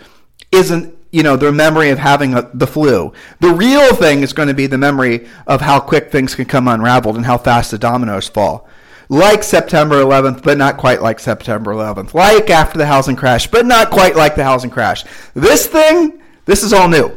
isn't 0.53 0.97
you 1.13 1.23
know 1.23 1.37
the 1.37 1.53
memory 1.53 1.91
of 1.91 1.99
having 1.99 2.35
a, 2.35 2.51
the 2.55 2.67
flu. 2.67 3.13
The 3.41 3.51
real 3.51 3.95
thing 3.95 4.23
is 4.23 4.33
going 4.33 4.49
to 4.49 4.55
be 4.55 4.67
the 4.67 4.79
memory 4.79 5.29
of 5.47 5.61
how 5.61 5.81
quick 5.81 6.11
things 6.11 6.35
can 6.35 6.47
come 6.47 6.69
unraveled 6.69 7.17
and 7.17 7.27
how 7.27 7.39
fast 7.39 7.71
the 7.71 7.79
dominoes 7.79 8.29
fall. 8.29 8.69
Like 9.11 9.43
September 9.43 9.97
11th, 9.97 10.45
but 10.45 10.57
not 10.57 10.77
quite 10.77 11.03
like 11.03 11.19
September 11.19 11.73
11th. 11.73 12.15
Like 12.15 12.49
after 12.49 12.79
the 12.79 12.87
housing 12.87 13.17
crash, 13.17 13.49
but 13.49 13.67
not 13.67 13.91
quite 13.91 14.15
like 14.15 14.37
the 14.37 14.45
housing 14.45 14.71
crash. 14.71 15.05
This 15.35 15.67
thing, 15.67 16.23
this 16.45 16.63
is 16.63 16.73
all 16.73 16.89
new. 16.89 17.11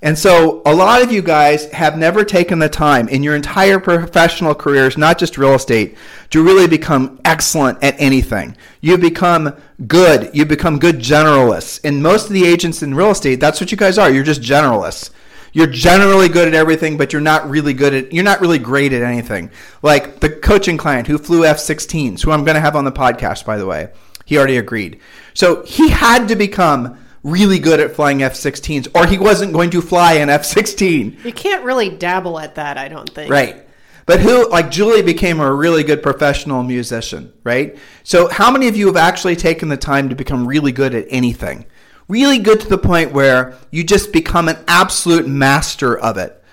And 0.00 0.16
so 0.16 0.62
a 0.64 0.72
lot 0.72 1.02
of 1.02 1.10
you 1.10 1.20
guys 1.20 1.70
have 1.72 1.98
never 1.98 2.24
taken 2.24 2.60
the 2.60 2.68
time 2.68 3.08
in 3.08 3.24
your 3.24 3.34
entire 3.34 3.80
professional 3.80 4.54
careers, 4.54 4.96
not 4.96 5.18
just 5.18 5.36
real 5.36 5.54
estate, 5.54 5.96
to 6.30 6.44
really 6.44 6.68
become 6.68 7.20
excellent 7.24 7.82
at 7.82 8.00
anything. 8.00 8.56
You've 8.80 9.00
become 9.00 9.56
good. 9.88 10.30
You've 10.32 10.46
become 10.46 10.78
good 10.78 11.00
generalists. 11.00 11.80
And 11.82 12.00
most 12.00 12.26
of 12.26 12.32
the 12.32 12.44
agents 12.44 12.82
in 12.82 12.94
real 12.94 13.10
estate, 13.10 13.40
that's 13.40 13.60
what 13.60 13.72
you 13.72 13.76
guys 13.76 13.98
are. 13.98 14.08
You're 14.08 14.22
just 14.22 14.42
generalists. 14.42 15.10
You're 15.52 15.66
generally 15.66 16.28
good 16.28 16.48
at 16.48 16.54
everything, 16.54 16.96
but 16.96 17.12
you're 17.12 17.22
not 17.22 17.48
really 17.48 17.74
good 17.74 17.94
at, 17.94 18.12
you're 18.12 18.24
not 18.24 18.40
really 18.40 18.58
great 18.58 18.92
at 18.92 19.02
anything. 19.02 19.50
Like 19.82 20.20
the 20.20 20.30
coaching 20.30 20.76
client 20.76 21.06
who 21.06 21.18
flew 21.18 21.44
F-16s, 21.44 22.22
who 22.22 22.30
I'm 22.30 22.44
going 22.44 22.54
to 22.54 22.60
have 22.60 22.76
on 22.76 22.84
the 22.84 22.92
podcast, 22.92 23.44
by 23.44 23.58
the 23.58 23.66
way. 23.66 23.90
He 24.24 24.38
already 24.38 24.56
agreed. 24.56 25.00
So 25.34 25.62
he 25.64 25.90
had 25.90 26.28
to 26.28 26.36
become 26.36 26.98
really 27.22 27.58
good 27.58 27.80
at 27.80 27.94
flying 27.94 28.22
F-16s, 28.22 28.88
or 28.94 29.06
he 29.06 29.18
wasn't 29.18 29.52
going 29.52 29.70
to 29.70 29.82
fly 29.82 30.14
an 30.14 30.30
F-16. 30.30 31.24
You 31.24 31.32
can't 31.32 31.64
really 31.64 31.90
dabble 31.90 32.38
at 32.38 32.54
that, 32.56 32.78
I 32.78 32.88
don't 32.88 33.08
think. 33.10 33.30
Right. 33.30 33.66
But 34.06 34.20
who, 34.20 34.48
like 34.48 34.70
Julie 34.70 35.02
became 35.02 35.38
a 35.38 35.52
really 35.52 35.84
good 35.84 36.02
professional 36.02 36.62
musician, 36.62 37.32
right? 37.44 37.78
So 38.02 38.28
how 38.28 38.50
many 38.50 38.66
of 38.66 38.76
you 38.76 38.86
have 38.86 38.96
actually 38.96 39.36
taken 39.36 39.68
the 39.68 39.76
time 39.76 40.08
to 40.08 40.16
become 40.16 40.46
really 40.46 40.72
good 40.72 40.94
at 40.94 41.06
anything? 41.08 41.66
Really 42.12 42.40
good 42.40 42.60
to 42.60 42.68
the 42.68 42.76
point 42.76 43.12
where 43.12 43.56
you 43.70 43.82
just 43.82 44.12
become 44.12 44.46
an 44.50 44.58
absolute 44.68 45.26
master 45.26 45.98
of 45.98 46.18
it. 46.18 46.44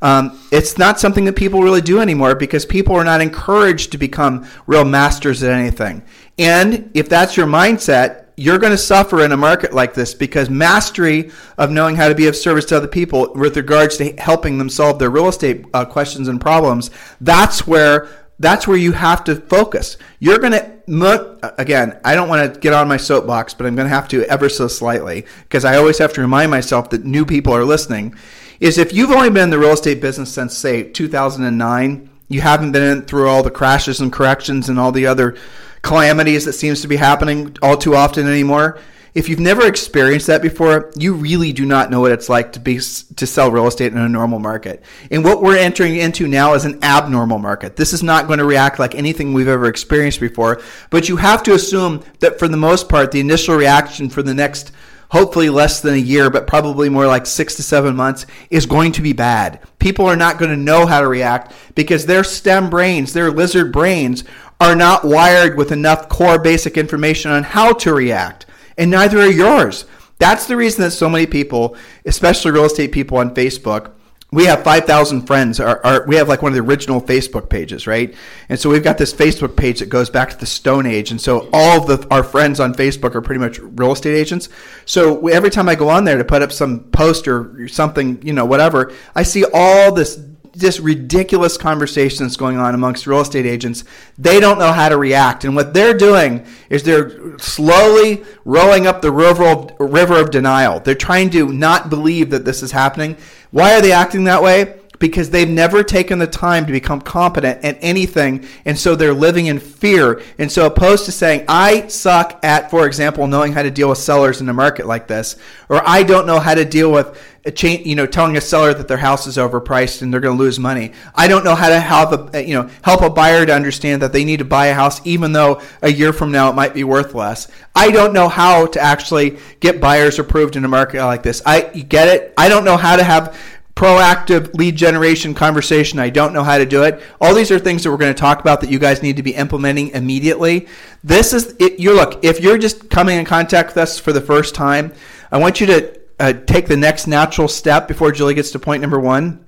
Um, 0.00 0.40
it's 0.52 0.78
not 0.78 1.00
something 1.00 1.24
that 1.24 1.34
people 1.34 1.60
really 1.60 1.80
do 1.80 1.98
anymore 1.98 2.36
because 2.36 2.64
people 2.64 2.94
are 2.94 3.02
not 3.02 3.20
encouraged 3.20 3.90
to 3.90 3.98
become 3.98 4.46
real 4.68 4.84
masters 4.84 5.42
at 5.42 5.50
anything. 5.50 6.04
And 6.38 6.92
if 6.94 7.08
that's 7.08 7.36
your 7.36 7.48
mindset, 7.48 8.26
you're 8.36 8.60
going 8.60 8.70
to 8.70 8.78
suffer 8.78 9.24
in 9.24 9.32
a 9.32 9.36
market 9.36 9.72
like 9.72 9.92
this 9.92 10.14
because 10.14 10.48
mastery 10.48 11.32
of 11.56 11.72
knowing 11.72 11.96
how 11.96 12.06
to 12.06 12.14
be 12.14 12.28
of 12.28 12.36
service 12.36 12.66
to 12.66 12.76
other 12.76 12.86
people 12.86 13.32
with 13.34 13.56
regards 13.56 13.96
to 13.96 14.12
helping 14.18 14.56
them 14.56 14.68
solve 14.68 15.00
their 15.00 15.10
real 15.10 15.26
estate 15.26 15.64
uh, 15.74 15.84
questions 15.84 16.28
and 16.28 16.40
problems, 16.40 16.92
that's 17.20 17.66
where 17.66 18.08
that's 18.38 18.68
where 18.68 18.76
you 18.76 18.92
have 18.92 19.24
to 19.24 19.36
focus. 19.36 19.96
You're 20.20 20.38
going 20.38 20.52
to 20.52 20.78
look 20.86 21.38
again, 21.58 21.98
I 22.04 22.14
don't 22.14 22.28
want 22.28 22.54
to 22.54 22.60
get 22.60 22.72
on 22.72 22.88
my 22.88 22.96
soapbox, 22.96 23.54
but 23.54 23.66
I'm 23.66 23.76
going 23.76 23.88
to 23.88 23.94
have 23.94 24.08
to 24.08 24.24
ever 24.24 24.48
so 24.48 24.68
slightly 24.68 25.26
because 25.42 25.64
I 25.64 25.76
always 25.76 25.98
have 25.98 26.12
to 26.14 26.20
remind 26.20 26.50
myself 26.50 26.90
that 26.90 27.04
new 27.04 27.24
people 27.24 27.52
are 27.52 27.64
listening. 27.64 28.14
Is 28.60 28.78
if 28.78 28.92
you've 28.92 29.10
only 29.10 29.30
been 29.30 29.44
in 29.44 29.50
the 29.50 29.58
real 29.58 29.72
estate 29.72 30.00
business 30.00 30.32
since 30.32 30.56
say 30.56 30.82
2009, 30.82 32.10
you 32.28 32.40
haven't 32.40 32.72
been 32.72 33.02
through 33.02 33.28
all 33.28 33.42
the 33.42 33.50
crashes 33.50 34.00
and 34.00 34.12
corrections 34.12 34.68
and 34.68 34.78
all 34.78 34.92
the 34.92 35.06
other 35.06 35.36
calamities 35.82 36.44
that 36.44 36.54
seems 36.54 36.80
to 36.82 36.88
be 36.88 36.96
happening 36.96 37.56
all 37.62 37.76
too 37.76 37.94
often 37.94 38.26
anymore. 38.26 38.78
If 39.18 39.28
you've 39.28 39.40
never 39.40 39.66
experienced 39.66 40.28
that 40.28 40.42
before, 40.42 40.92
you 40.94 41.12
really 41.12 41.52
do 41.52 41.66
not 41.66 41.90
know 41.90 41.98
what 41.98 42.12
it's 42.12 42.28
like 42.28 42.52
to 42.52 42.60
be 42.60 42.76
to 42.76 43.26
sell 43.26 43.50
real 43.50 43.66
estate 43.66 43.90
in 43.90 43.98
a 43.98 44.08
normal 44.08 44.38
market. 44.38 44.84
And 45.10 45.24
what 45.24 45.42
we're 45.42 45.58
entering 45.58 45.96
into 45.96 46.28
now 46.28 46.54
is 46.54 46.64
an 46.64 46.78
abnormal 46.84 47.40
market. 47.40 47.74
This 47.74 47.92
is 47.92 48.04
not 48.04 48.28
going 48.28 48.38
to 48.38 48.44
react 48.44 48.78
like 48.78 48.94
anything 48.94 49.32
we've 49.32 49.48
ever 49.48 49.66
experienced 49.66 50.20
before, 50.20 50.62
but 50.90 51.08
you 51.08 51.16
have 51.16 51.42
to 51.42 51.54
assume 51.54 52.04
that 52.20 52.38
for 52.38 52.46
the 52.46 52.56
most 52.56 52.88
part 52.88 53.10
the 53.10 53.18
initial 53.18 53.56
reaction 53.56 54.08
for 54.08 54.22
the 54.22 54.34
next 54.34 54.70
hopefully 55.10 55.50
less 55.50 55.80
than 55.80 55.94
a 55.94 55.96
year, 55.96 56.30
but 56.30 56.46
probably 56.46 56.88
more 56.88 57.08
like 57.08 57.26
six 57.26 57.56
to 57.56 57.62
seven 57.64 57.96
months, 57.96 58.24
is 58.50 58.66
going 58.66 58.92
to 58.92 59.02
be 59.02 59.12
bad. 59.12 59.58
People 59.80 60.06
are 60.06 60.14
not 60.14 60.38
going 60.38 60.52
to 60.52 60.56
know 60.56 60.86
how 60.86 61.00
to 61.00 61.08
react 61.08 61.52
because 61.74 62.06
their 62.06 62.22
STEM 62.22 62.70
brains, 62.70 63.14
their 63.14 63.32
lizard 63.32 63.72
brains, 63.72 64.22
are 64.60 64.76
not 64.76 65.04
wired 65.04 65.56
with 65.56 65.72
enough 65.72 66.08
core 66.08 66.38
basic 66.38 66.76
information 66.76 67.32
on 67.32 67.42
how 67.42 67.72
to 67.72 67.92
react. 67.92 68.46
And 68.78 68.90
neither 68.90 69.18
are 69.18 69.26
yours. 69.26 69.84
That's 70.18 70.46
the 70.46 70.56
reason 70.56 70.82
that 70.82 70.92
so 70.92 71.08
many 71.08 71.26
people, 71.26 71.76
especially 72.06 72.52
real 72.52 72.64
estate 72.64 72.92
people 72.92 73.18
on 73.18 73.34
Facebook, 73.34 73.92
we 74.30 74.44
have 74.44 74.62
5,000 74.62 75.22
friends. 75.26 75.58
Our, 75.58 76.04
we 76.06 76.16
have 76.16 76.28
like 76.28 76.42
one 76.42 76.52
of 76.52 76.56
the 76.56 76.62
original 76.62 77.00
Facebook 77.00 77.48
pages, 77.48 77.86
right? 77.86 78.14
And 78.50 78.58
so 78.58 78.68
we've 78.68 78.82
got 78.82 78.98
this 78.98 79.12
Facebook 79.12 79.56
page 79.56 79.78
that 79.78 79.88
goes 79.88 80.10
back 80.10 80.28
to 80.30 80.36
the 80.36 80.44
Stone 80.44 80.84
Age. 80.84 81.10
And 81.10 81.20
so 81.20 81.48
all 81.50 81.84
the, 81.84 82.06
our 82.10 82.22
friends 82.22 82.60
on 82.60 82.74
Facebook 82.74 83.14
are 83.14 83.22
pretty 83.22 83.40
much 83.40 83.58
real 83.58 83.92
estate 83.92 84.14
agents. 84.14 84.50
So 84.84 85.14
we, 85.14 85.32
every 85.32 85.48
time 85.48 85.66
I 85.66 85.74
go 85.76 85.88
on 85.88 86.04
there 86.04 86.18
to 86.18 86.24
put 86.24 86.42
up 86.42 86.52
some 86.52 86.80
post 86.90 87.26
or 87.26 87.68
something, 87.68 88.20
you 88.22 88.34
know, 88.34 88.44
whatever, 88.44 88.92
I 89.14 89.22
see 89.22 89.46
all 89.52 89.94
this 89.94 90.20
just 90.56 90.80
ridiculous 90.80 91.56
conversations 91.56 92.36
going 92.36 92.56
on 92.58 92.74
amongst 92.74 93.06
real 93.06 93.20
estate 93.20 93.46
agents. 93.46 93.84
They 94.16 94.40
don't 94.40 94.58
know 94.58 94.72
how 94.72 94.88
to 94.88 94.96
react. 94.96 95.44
And 95.44 95.54
what 95.54 95.74
they're 95.74 95.96
doing 95.96 96.46
is 96.70 96.82
they're 96.82 97.38
slowly 97.38 98.24
rolling 98.44 98.86
up 98.86 99.02
the 99.02 99.10
river 99.10 99.46
of, 99.46 99.72
river 99.78 100.20
of 100.20 100.30
denial. 100.30 100.80
They're 100.80 100.94
trying 100.94 101.30
to 101.30 101.52
not 101.52 101.90
believe 101.90 102.30
that 102.30 102.44
this 102.44 102.62
is 102.62 102.72
happening. 102.72 103.16
Why 103.50 103.74
are 103.74 103.80
they 103.80 103.92
acting 103.92 104.24
that 104.24 104.42
way? 104.42 104.74
Because 104.98 105.30
they've 105.30 105.48
never 105.48 105.84
taken 105.84 106.18
the 106.18 106.26
time 106.26 106.66
to 106.66 106.72
become 106.72 107.00
competent 107.00 107.64
at 107.64 107.78
anything, 107.80 108.44
and 108.64 108.76
so 108.76 108.96
they're 108.96 109.14
living 109.14 109.46
in 109.46 109.60
fear. 109.60 110.20
And 110.38 110.50
so, 110.50 110.66
opposed 110.66 111.04
to 111.04 111.12
saying, 111.12 111.44
I 111.46 111.86
suck 111.86 112.40
at, 112.42 112.68
for 112.68 112.84
example, 112.84 113.28
knowing 113.28 113.52
how 113.52 113.62
to 113.62 113.70
deal 113.70 113.90
with 113.90 113.98
sellers 113.98 114.40
in 114.40 114.48
a 114.48 114.52
market 114.52 114.86
like 114.86 115.06
this, 115.06 115.36
or 115.68 115.88
I 115.88 116.02
don't 116.02 116.26
know 116.26 116.40
how 116.40 116.54
to 116.54 116.64
deal 116.64 116.90
with 116.90 117.16
you 117.62 117.94
know, 117.94 118.06
telling 118.06 118.36
a 118.36 118.40
seller 118.40 118.74
that 118.74 118.88
their 118.88 118.98
house 118.98 119.26
is 119.26 119.36
overpriced 119.36 120.02
and 120.02 120.12
they're 120.12 120.20
going 120.20 120.36
to 120.36 120.42
lose 120.42 120.58
money. 120.58 120.92
I 121.14 121.28
don't 121.28 121.44
know 121.44 121.54
how 121.54 121.68
to 121.68 121.80
help 121.80 122.12
a, 122.12 122.38
uh, 122.38 122.40
you 122.40 122.54
know, 122.54 122.70
help 122.82 123.02
a 123.02 123.10
buyer 123.10 123.46
to 123.46 123.54
understand 123.54 124.02
that 124.02 124.12
they 124.12 124.24
need 124.24 124.38
to 124.38 124.44
buy 124.44 124.66
a 124.66 124.74
house 124.74 125.00
even 125.06 125.32
though 125.32 125.60
a 125.82 125.90
year 125.90 126.12
from 126.12 126.30
now 126.30 126.50
it 126.50 126.54
might 126.54 126.74
be 126.74 126.84
worth 126.84 127.14
less. 127.14 127.48
I 127.74 127.90
don't 127.90 128.12
know 128.12 128.28
how 128.28 128.66
to 128.66 128.80
actually 128.80 129.38
get 129.60 129.80
buyers 129.80 130.18
approved 130.18 130.56
in 130.56 130.64
a 130.64 130.68
market 130.68 131.04
like 131.04 131.22
this. 131.22 131.42
I 131.46 131.60
get 131.60 132.08
it. 132.08 132.34
I 132.36 132.48
don't 132.48 132.64
know 132.64 132.76
how 132.76 132.96
to 132.96 133.04
have 133.04 133.36
proactive 133.78 134.52
lead 134.54 134.74
generation 134.74 135.34
conversation. 135.34 136.00
I 136.00 136.10
don't 136.10 136.32
know 136.32 136.42
how 136.42 136.58
to 136.58 136.66
do 136.66 136.82
it. 136.82 137.00
All 137.20 137.32
these 137.32 137.52
are 137.52 137.60
things 137.60 137.84
that 137.84 137.92
we're 137.92 137.96
going 137.96 138.12
to 138.12 138.20
talk 138.20 138.40
about 138.40 138.60
that 138.62 138.70
you 138.70 138.80
guys 138.80 139.04
need 139.04 139.16
to 139.18 139.22
be 139.22 139.36
implementing 139.36 139.90
immediately. 139.90 140.66
This 141.04 141.32
is 141.32 141.54
it, 141.60 141.78
you 141.78 141.94
look, 141.94 142.24
if 142.24 142.40
you're 142.40 142.58
just 142.58 142.90
coming 142.90 143.18
in 143.18 143.24
contact 143.24 143.68
with 143.68 143.76
us 143.78 144.00
for 144.00 144.12
the 144.12 144.20
first 144.20 144.56
time, 144.56 144.92
I 145.30 145.38
want 145.38 145.60
you 145.60 145.68
to 145.68 145.97
uh, 146.20 146.32
take 146.32 146.66
the 146.66 146.76
next 146.76 147.06
natural 147.06 147.48
step 147.48 147.88
before 147.88 148.12
Julie 148.12 148.34
gets 148.34 148.50
to 148.52 148.58
point 148.58 148.82
number 148.82 149.00
one. 149.00 149.44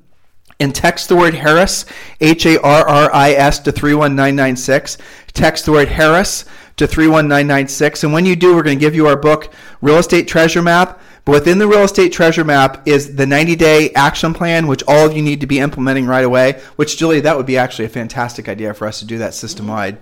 and 0.58 0.74
text 0.74 1.08
the 1.08 1.16
word 1.16 1.34
Harris, 1.34 1.86
H 2.20 2.44
A 2.44 2.60
R 2.60 2.86
R 2.86 3.14
I 3.14 3.30
S, 3.32 3.60
to 3.60 3.72
31996. 3.72 4.98
Text 5.32 5.64
the 5.64 5.72
word 5.72 5.88
Harris 5.88 6.44
to 6.76 6.86
31996. 6.86 8.04
And 8.04 8.12
when 8.12 8.26
you 8.26 8.36
do, 8.36 8.54
we're 8.54 8.62
going 8.62 8.78
to 8.78 8.80
give 8.80 8.94
you 8.94 9.06
our 9.06 9.16
book, 9.16 9.52
Real 9.80 9.96
Estate 9.96 10.28
Treasure 10.28 10.62
Map. 10.62 11.00
But 11.24 11.32
within 11.32 11.58
the 11.58 11.68
Real 11.68 11.82
Estate 11.82 12.12
Treasure 12.12 12.44
Map 12.44 12.86
is 12.86 13.16
the 13.16 13.26
90 13.26 13.56
day 13.56 13.90
action 13.92 14.34
plan, 14.34 14.66
which 14.66 14.82
all 14.86 15.06
of 15.06 15.16
you 15.16 15.22
need 15.22 15.40
to 15.40 15.46
be 15.46 15.60
implementing 15.60 16.06
right 16.06 16.24
away. 16.24 16.60
Which, 16.76 16.96
Julie, 16.98 17.20
that 17.20 17.36
would 17.36 17.46
be 17.46 17.58
actually 17.58 17.86
a 17.86 17.90
fantastic 17.90 18.48
idea 18.48 18.74
for 18.74 18.86
us 18.86 18.98
to 19.00 19.06
do 19.06 19.18
that 19.18 19.34
system 19.34 19.66
wide. 19.66 19.98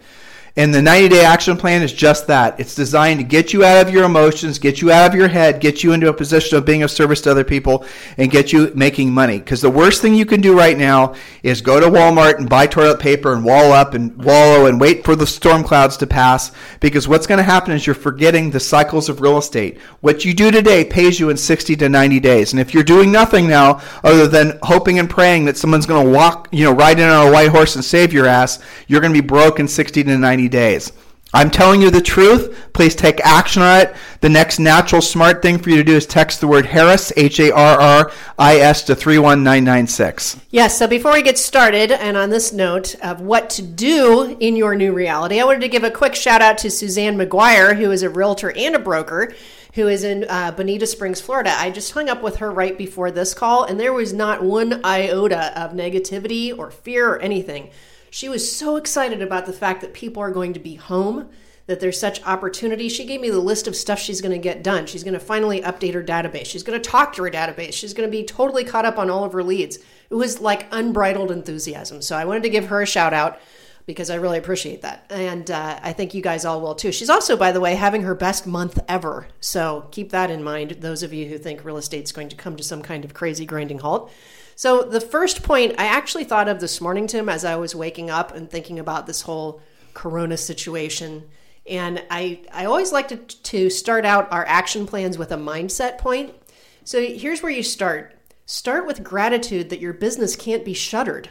And 0.58 0.74
the 0.74 0.82
90 0.82 1.10
day 1.10 1.24
action 1.24 1.56
plan 1.56 1.82
is 1.82 1.92
just 1.92 2.26
that. 2.26 2.58
It's 2.58 2.74
designed 2.74 3.20
to 3.20 3.24
get 3.24 3.52
you 3.52 3.64
out 3.64 3.86
of 3.86 3.94
your 3.94 4.02
emotions, 4.02 4.58
get 4.58 4.82
you 4.82 4.90
out 4.90 5.08
of 5.08 5.14
your 5.16 5.28
head, 5.28 5.60
get 5.60 5.84
you 5.84 5.92
into 5.92 6.08
a 6.08 6.12
position 6.12 6.58
of 6.58 6.64
being 6.64 6.82
of 6.82 6.90
service 6.90 7.20
to 7.20 7.30
other 7.30 7.44
people, 7.44 7.86
and 8.16 8.28
get 8.28 8.52
you 8.52 8.72
making 8.74 9.12
money. 9.12 9.38
Because 9.38 9.60
the 9.60 9.70
worst 9.70 10.02
thing 10.02 10.16
you 10.16 10.26
can 10.26 10.40
do 10.40 10.58
right 10.58 10.76
now 10.76 11.14
is 11.44 11.60
go 11.60 11.78
to 11.78 11.86
Walmart 11.86 12.38
and 12.38 12.50
buy 12.50 12.66
toilet 12.66 12.98
paper 12.98 13.34
and 13.34 13.44
wall 13.44 13.70
up 13.70 13.94
and 13.94 14.16
wallow 14.16 14.66
and 14.66 14.80
wait 14.80 15.04
for 15.04 15.14
the 15.14 15.28
storm 15.28 15.62
clouds 15.62 15.96
to 15.98 16.08
pass. 16.08 16.50
Because 16.80 17.06
what's 17.06 17.28
going 17.28 17.38
to 17.38 17.44
happen 17.44 17.72
is 17.72 17.86
you're 17.86 17.94
forgetting 17.94 18.50
the 18.50 18.58
cycles 18.58 19.08
of 19.08 19.20
real 19.20 19.38
estate. 19.38 19.78
What 20.00 20.24
you 20.24 20.34
do 20.34 20.50
today 20.50 20.84
pays 20.84 21.20
you 21.20 21.30
in 21.30 21.36
60 21.36 21.76
to 21.76 21.88
90 21.88 22.18
days. 22.18 22.52
And 22.52 22.58
if 22.58 22.74
you're 22.74 22.82
doing 22.82 23.12
nothing 23.12 23.46
now 23.46 23.80
other 24.02 24.26
than 24.26 24.58
hoping 24.64 24.98
and 24.98 25.08
praying 25.08 25.44
that 25.44 25.56
someone's 25.56 25.86
going 25.86 26.04
to 26.04 26.12
walk, 26.12 26.48
you 26.50 26.64
know, 26.64 26.72
ride 26.72 26.98
in 26.98 27.08
on 27.08 27.28
a 27.28 27.30
white 27.30 27.50
horse 27.50 27.76
and 27.76 27.84
save 27.84 28.12
your 28.12 28.26
ass, 28.26 28.58
you're 28.88 29.00
going 29.00 29.14
to 29.14 29.22
be 29.22 29.24
broke 29.24 29.60
in 29.60 29.68
60 29.68 30.02
to 30.02 30.18
90 30.18 30.47
days. 30.48 30.92
I'm 31.34 31.50
telling 31.50 31.82
you 31.82 31.90
the 31.90 32.00
truth. 32.00 32.72
Please 32.72 32.94
take 32.94 33.20
action 33.20 33.60
on 33.60 33.82
it. 33.82 33.94
The 34.22 34.30
next 34.30 34.58
natural 34.58 35.02
smart 35.02 35.42
thing 35.42 35.58
for 35.58 35.68
you 35.68 35.76
to 35.76 35.84
do 35.84 35.94
is 35.94 36.06
text 36.06 36.40
the 36.40 36.48
word 36.48 36.64
Harris, 36.64 37.12
H 37.16 37.38
A 37.38 37.52
R 37.52 37.78
R 37.78 38.12
I 38.38 38.56
S, 38.56 38.84
to 38.84 38.94
31996. 38.94 40.40
Yes, 40.50 40.78
so 40.78 40.86
before 40.86 41.12
we 41.12 41.20
get 41.20 41.36
started, 41.36 41.92
and 41.92 42.16
on 42.16 42.30
this 42.30 42.50
note 42.54 42.94
of 43.02 43.20
what 43.20 43.50
to 43.50 43.62
do 43.62 44.38
in 44.40 44.56
your 44.56 44.74
new 44.74 44.92
reality, 44.92 45.38
I 45.38 45.44
wanted 45.44 45.60
to 45.60 45.68
give 45.68 45.84
a 45.84 45.90
quick 45.90 46.14
shout 46.14 46.40
out 46.40 46.56
to 46.58 46.70
Suzanne 46.70 47.18
McGuire, 47.18 47.76
who 47.76 47.90
is 47.90 48.02
a 48.02 48.08
realtor 48.08 48.50
and 48.56 48.74
a 48.74 48.78
broker 48.78 49.34
who 49.74 49.86
is 49.86 50.04
in 50.04 50.24
uh, 50.30 50.50
Bonita 50.52 50.86
Springs, 50.86 51.20
Florida. 51.20 51.54
I 51.54 51.70
just 51.70 51.92
hung 51.92 52.08
up 52.08 52.22
with 52.22 52.36
her 52.36 52.50
right 52.50 52.76
before 52.76 53.10
this 53.10 53.34
call, 53.34 53.64
and 53.64 53.78
there 53.78 53.92
was 53.92 54.14
not 54.14 54.42
one 54.42 54.82
iota 54.82 55.60
of 55.60 55.72
negativity 55.72 56.56
or 56.56 56.70
fear 56.70 57.10
or 57.10 57.18
anything. 57.18 57.70
She 58.10 58.28
was 58.28 58.54
so 58.54 58.76
excited 58.76 59.22
about 59.22 59.46
the 59.46 59.52
fact 59.52 59.80
that 59.80 59.92
people 59.92 60.22
are 60.22 60.30
going 60.30 60.52
to 60.54 60.60
be 60.60 60.76
home, 60.76 61.28
that 61.66 61.80
there's 61.80 62.00
such 62.00 62.22
opportunity. 62.24 62.88
She 62.88 63.04
gave 63.04 63.20
me 63.20 63.28
the 63.30 63.38
list 63.38 63.68
of 63.68 63.76
stuff 63.76 63.98
she's 63.98 64.22
going 64.22 64.32
to 64.32 64.38
get 64.38 64.62
done. 64.62 64.86
She's 64.86 65.04
going 65.04 65.14
to 65.14 65.20
finally 65.20 65.60
update 65.60 65.94
her 65.94 66.02
database. 66.02 66.46
She's 66.46 66.62
going 66.62 66.80
to 66.80 66.90
talk 66.90 67.12
to 67.14 67.24
her 67.24 67.30
database. 67.30 67.74
She's 67.74 67.92
going 67.92 68.08
to 68.08 68.10
be 68.10 68.24
totally 68.24 68.64
caught 68.64 68.86
up 68.86 68.98
on 68.98 69.10
all 69.10 69.24
of 69.24 69.32
her 69.34 69.42
leads. 69.42 69.78
It 70.10 70.14
was 70.14 70.40
like 70.40 70.66
unbridled 70.72 71.30
enthusiasm. 71.30 72.00
So 72.00 72.16
I 72.16 72.24
wanted 72.24 72.44
to 72.44 72.50
give 72.50 72.66
her 72.66 72.80
a 72.80 72.86
shout 72.86 73.12
out 73.12 73.38
because 73.84 74.10
I 74.10 74.16
really 74.16 74.38
appreciate 74.38 74.82
that. 74.82 75.06
And 75.10 75.50
uh, 75.50 75.80
I 75.82 75.92
think 75.94 76.12
you 76.12 76.22
guys 76.22 76.44
all 76.44 76.60
will 76.60 76.74
too. 76.74 76.92
She's 76.92 77.08
also, 77.08 77.36
by 77.36 77.52
the 77.52 77.60
way, 77.60 77.74
having 77.74 78.02
her 78.02 78.14
best 78.14 78.46
month 78.46 78.78
ever. 78.86 79.28
So 79.40 79.88
keep 79.90 80.10
that 80.10 80.30
in 80.30 80.42
mind, 80.42 80.72
those 80.72 81.02
of 81.02 81.14
you 81.14 81.26
who 81.26 81.38
think 81.38 81.64
real 81.64 81.78
estate's 81.78 82.12
going 82.12 82.28
to 82.28 82.36
come 82.36 82.56
to 82.56 82.62
some 82.62 82.82
kind 82.82 83.04
of 83.04 83.14
crazy 83.14 83.46
grinding 83.46 83.78
halt. 83.78 84.12
So, 84.58 84.82
the 84.82 85.00
first 85.00 85.44
point 85.44 85.76
I 85.78 85.84
actually 85.84 86.24
thought 86.24 86.48
of 86.48 86.58
this 86.58 86.80
morning, 86.80 87.06
Tim, 87.06 87.28
as 87.28 87.44
I 87.44 87.54
was 87.54 87.76
waking 87.76 88.10
up 88.10 88.34
and 88.34 88.50
thinking 88.50 88.80
about 88.80 89.06
this 89.06 89.22
whole 89.22 89.60
corona 89.94 90.36
situation. 90.36 91.28
And 91.64 92.02
I, 92.10 92.40
I 92.52 92.64
always 92.64 92.90
like 92.90 93.06
to, 93.06 93.18
to 93.18 93.70
start 93.70 94.04
out 94.04 94.32
our 94.32 94.44
action 94.46 94.84
plans 94.84 95.16
with 95.16 95.30
a 95.30 95.36
mindset 95.36 95.98
point. 95.98 96.34
So, 96.82 97.00
here's 97.00 97.40
where 97.40 97.52
you 97.52 97.62
start 97.62 98.16
start 98.46 98.84
with 98.84 99.04
gratitude 99.04 99.70
that 99.70 99.78
your 99.78 99.92
business 99.92 100.34
can't 100.34 100.64
be 100.64 100.74
shuttered. 100.74 101.30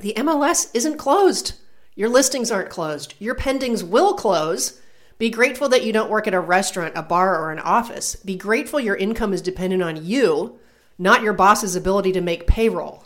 The 0.00 0.12
MLS 0.18 0.68
isn't 0.74 0.98
closed, 0.98 1.54
your 1.94 2.10
listings 2.10 2.50
aren't 2.50 2.68
closed, 2.68 3.14
your 3.18 3.34
pendings 3.34 3.82
will 3.82 4.12
close. 4.12 4.82
Be 5.16 5.30
grateful 5.30 5.70
that 5.70 5.86
you 5.86 5.94
don't 5.94 6.10
work 6.10 6.26
at 6.26 6.34
a 6.34 6.40
restaurant, 6.40 6.92
a 6.94 7.02
bar, 7.02 7.40
or 7.40 7.52
an 7.52 7.60
office. 7.60 8.16
Be 8.16 8.36
grateful 8.36 8.80
your 8.80 8.96
income 8.96 9.32
is 9.32 9.40
dependent 9.40 9.82
on 9.82 10.04
you 10.04 10.60
not 10.98 11.22
your 11.22 11.32
boss's 11.32 11.76
ability 11.76 12.12
to 12.12 12.20
make 12.20 12.46
payroll. 12.46 13.04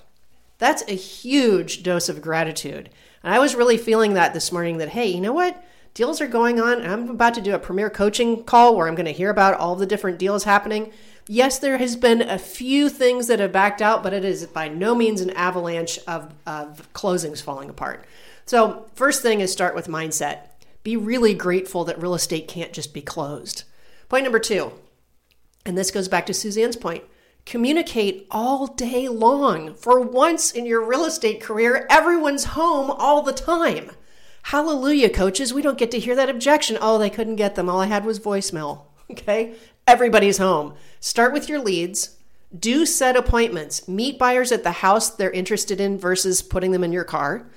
That's 0.58 0.82
a 0.88 0.94
huge 0.94 1.82
dose 1.82 2.08
of 2.08 2.20
gratitude. 2.20 2.90
And 3.22 3.34
I 3.34 3.38
was 3.38 3.54
really 3.54 3.78
feeling 3.78 4.14
that 4.14 4.34
this 4.34 4.52
morning 4.52 4.78
that, 4.78 4.90
hey, 4.90 5.06
you 5.06 5.20
know 5.20 5.32
what? 5.32 5.64
Deals 5.94 6.20
are 6.20 6.28
going 6.28 6.60
on. 6.60 6.84
I'm 6.84 7.08
about 7.08 7.34
to 7.34 7.40
do 7.40 7.54
a 7.54 7.58
premier 7.58 7.90
coaching 7.90 8.44
call 8.44 8.76
where 8.76 8.86
I'm 8.86 8.94
going 8.94 9.06
to 9.06 9.12
hear 9.12 9.30
about 9.30 9.54
all 9.54 9.74
the 9.74 9.86
different 9.86 10.18
deals 10.18 10.44
happening. 10.44 10.92
Yes, 11.26 11.58
there 11.58 11.78
has 11.78 11.96
been 11.96 12.22
a 12.22 12.38
few 12.38 12.88
things 12.88 13.26
that 13.26 13.40
have 13.40 13.52
backed 13.52 13.82
out, 13.82 14.02
but 14.02 14.12
it 14.12 14.24
is 14.24 14.46
by 14.46 14.68
no 14.68 14.94
means 14.94 15.20
an 15.20 15.30
avalanche 15.30 15.98
of, 16.06 16.34
of 16.46 16.90
closings 16.92 17.42
falling 17.42 17.68
apart. 17.68 18.04
So, 18.46 18.86
first 18.94 19.22
thing 19.22 19.40
is 19.40 19.52
start 19.52 19.74
with 19.74 19.88
mindset. 19.88 20.38
Be 20.82 20.96
really 20.96 21.34
grateful 21.34 21.84
that 21.84 22.00
real 22.00 22.14
estate 22.14 22.48
can't 22.48 22.72
just 22.72 22.94
be 22.94 23.02
closed. 23.02 23.64
Point 24.08 24.24
number 24.24 24.38
two, 24.38 24.72
and 25.66 25.76
this 25.76 25.90
goes 25.90 26.08
back 26.08 26.24
to 26.26 26.34
Suzanne's 26.34 26.76
point 26.76 27.04
Communicate 27.48 28.26
all 28.30 28.66
day 28.66 29.08
long. 29.08 29.74
For 29.74 29.98
once 30.02 30.50
in 30.50 30.66
your 30.66 30.84
real 30.84 31.06
estate 31.06 31.40
career, 31.40 31.86
everyone's 31.88 32.44
home 32.44 32.90
all 32.90 33.22
the 33.22 33.32
time. 33.32 33.92
Hallelujah, 34.42 35.08
coaches. 35.08 35.54
We 35.54 35.62
don't 35.62 35.78
get 35.78 35.90
to 35.92 35.98
hear 35.98 36.14
that 36.14 36.28
objection. 36.28 36.76
Oh, 36.78 36.98
they 36.98 37.08
couldn't 37.08 37.36
get 37.36 37.54
them. 37.54 37.70
All 37.70 37.80
I 37.80 37.86
had 37.86 38.04
was 38.04 38.20
voicemail. 38.20 38.82
Okay? 39.10 39.54
Everybody's 39.86 40.36
home. 40.36 40.74
Start 41.00 41.32
with 41.32 41.48
your 41.48 41.60
leads. 41.60 42.18
Do 42.54 42.84
set 42.84 43.16
appointments. 43.16 43.88
Meet 43.88 44.18
buyers 44.18 44.52
at 44.52 44.62
the 44.62 44.70
house 44.70 45.08
they're 45.08 45.30
interested 45.30 45.80
in 45.80 45.96
versus 45.96 46.42
putting 46.42 46.72
them 46.72 46.84
in 46.84 46.92
your 46.92 47.04
car. 47.04 47.48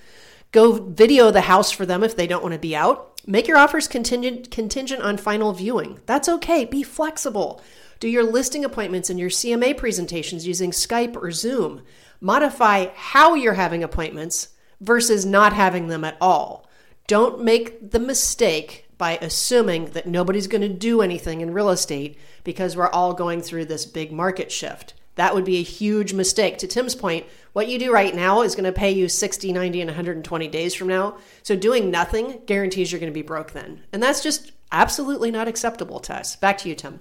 Go 0.53 0.71
video 0.71 1.31
the 1.31 1.41
house 1.41 1.69
for 1.69 1.85
them 1.85 2.01
if 2.01 2.15
they 2.15 2.27
don't 2.27 2.41
want 2.41 2.53
to 2.53 2.59
be 2.59 2.73
out. 2.73 3.19
Make 3.27 3.49
your 3.49 3.57
offers 3.57 3.89
contingent 3.89 4.49
contingent 4.49 5.01
on 5.01 5.17
final 5.17 5.51
viewing. 5.51 5.99
That's 6.05 6.29
okay. 6.29 6.63
Be 6.63 6.83
flexible. 6.83 7.61
Do 8.01 8.07
your 8.07 8.23
listing 8.23 8.65
appointments 8.65 9.11
and 9.11 9.19
your 9.19 9.29
CMA 9.29 9.77
presentations 9.77 10.47
using 10.47 10.71
Skype 10.71 11.15
or 11.15 11.29
Zoom. 11.29 11.83
Modify 12.19 12.87
how 12.95 13.35
you're 13.35 13.53
having 13.53 13.83
appointments 13.83 14.49
versus 14.79 15.23
not 15.23 15.53
having 15.53 15.85
them 15.85 16.03
at 16.03 16.17
all. 16.19 16.67
Don't 17.05 17.43
make 17.43 17.91
the 17.91 17.99
mistake 17.99 18.87
by 18.97 19.19
assuming 19.21 19.85
that 19.91 20.07
nobody's 20.07 20.47
going 20.47 20.63
to 20.63 20.67
do 20.67 21.03
anything 21.03 21.41
in 21.41 21.53
real 21.53 21.69
estate 21.69 22.17
because 22.43 22.75
we're 22.75 22.89
all 22.89 23.13
going 23.13 23.39
through 23.39 23.65
this 23.65 23.85
big 23.85 24.11
market 24.11 24.51
shift. 24.51 24.95
That 25.13 25.35
would 25.35 25.45
be 25.45 25.57
a 25.57 25.63
huge 25.63 26.11
mistake. 26.11 26.57
To 26.57 26.67
Tim's 26.67 26.95
point, 26.95 27.27
what 27.53 27.67
you 27.67 27.77
do 27.77 27.93
right 27.93 28.15
now 28.15 28.41
is 28.41 28.55
going 28.55 28.63
to 28.63 28.71
pay 28.71 28.89
you 28.89 29.09
60, 29.09 29.53
90, 29.53 29.79
and 29.79 29.89
120 29.89 30.47
days 30.47 30.73
from 30.73 30.87
now. 30.87 31.17
So 31.43 31.55
doing 31.55 31.91
nothing 31.91 32.41
guarantees 32.47 32.91
you're 32.91 32.99
going 32.99 33.13
to 33.13 33.19
be 33.19 33.21
broke 33.21 33.51
then. 33.51 33.83
And 33.93 34.01
that's 34.01 34.23
just 34.23 34.53
absolutely 34.71 35.29
not 35.29 35.47
acceptable 35.47 35.99
to 35.99 36.15
us. 36.15 36.35
Back 36.35 36.57
to 36.59 36.69
you, 36.69 36.73
Tim. 36.73 36.99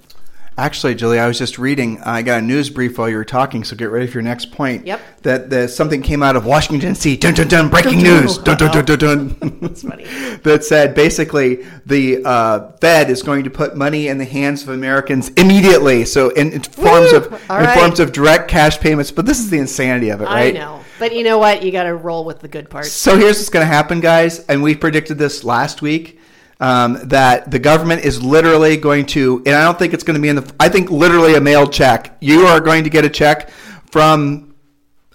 Actually, 0.58 0.94
Julie, 0.94 1.18
I 1.18 1.26
was 1.26 1.38
just 1.38 1.58
reading. 1.58 2.00
I 2.02 2.20
got 2.22 2.40
a 2.40 2.42
news 2.42 2.68
brief 2.68 2.98
while 2.98 3.08
you 3.08 3.16
were 3.16 3.24
talking, 3.24 3.64
so 3.64 3.76
get 3.76 3.90
ready 3.90 4.06
for 4.06 4.14
your 4.14 4.22
next 4.22 4.52
point. 4.52 4.86
Yep. 4.86 5.00
That, 5.22 5.50
that 5.50 5.70
something 5.70 6.02
came 6.02 6.22
out 6.22 6.36
of 6.36 6.44
Washington 6.44 6.90
D.C. 6.90 7.16
Dun 7.16 7.34
dun 7.34 7.48
dun! 7.48 7.70
Breaking 7.70 8.02
news. 8.02 8.36
Dun 8.38 8.58
dun 8.58 8.70
dun 8.70 8.84
dun 8.84 8.98
dun. 8.98 9.58
That's 9.62 9.82
funny. 9.82 10.04
that 10.42 10.64
said, 10.64 10.94
basically, 10.94 11.64
the 11.86 12.22
uh, 12.24 12.72
Fed 12.80 13.08
is 13.08 13.22
going 13.22 13.44
to 13.44 13.50
put 13.50 13.76
money 13.76 14.08
in 14.08 14.18
the 14.18 14.24
hands 14.24 14.62
of 14.62 14.68
Americans 14.68 15.30
immediately. 15.30 16.04
So 16.04 16.28
in, 16.30 16.52
in 16.52 16.62
forms 16.62 17.12
Woo! 17.12 17.18
of 17.18 17.50
All 17.50 17.58
in 17.58 17.64
right. 17.64 17.78
forms 17.78 17.98
of 17.98 18.12
direct 18.12 18.48
cash 18.48 18.78
payments. 18.80 19.10
But 19.10 19.24
this 19.26 19.38
is 19.38 19.50
the 19.50 19.58
insanity 19.58 20.10
of 20.10 20.20
it, 20.20 20.26
right? 20.26 20.54
I 20.54 20.58
know. 20.58 20.80
But 20.98 21.14
you 21.14 21.24
know 21.24 21.38
what? 21.38 21.62
You 21.62 21.72
got 21.72 21.84
to 21.84 21.94
roll 21.94 22.26
with 22.26 22.40
the 22.40 22.48
good 22.48 22.68
parts. 22.68 22.92
So 22.92 23.16
here's 23.16 23.38
what's 23.38 23.48
going 23.48 23.66
to 23.66 23.72
happen, 23.72 24.00
guys, 24.00 24.40
and 24.46 24.62
we 24.62 24.74
predicted 24.74 25.16
this 25.16 25.42
last 25.42 25.80
week. 25.80 26.19
Um, 26.62 26.98
that 27.04 27.50
the 27.50 27.58
government 27.58 28.04
is 28.04 28.22
literally 28.22 28.76
going 28.76 29.06
to, 29.06 29.42
and 29.46 29.54
I 29.54 29.64
don't 29.64 29.78
think 29.78 29.94
it's 29.94 30.04
going 30.04 30.16
to 30.16 30.20
be 30.20 30.28
in 30.28 30.36
the, 30.36 30.54
I 30.60 30.68
think 30.68 30.90
literally 30.90 31.34
a 31.34 31.40
mail 31.40 31.66
check. 31.66 32.18
You 32.20 32.42
are 32.42 32.60
going 32.60 32.84
to 32.84 32.90
get 32.90 33.02
a 33.02 33.08
check 33.08 33.48
from, 33.90 34.54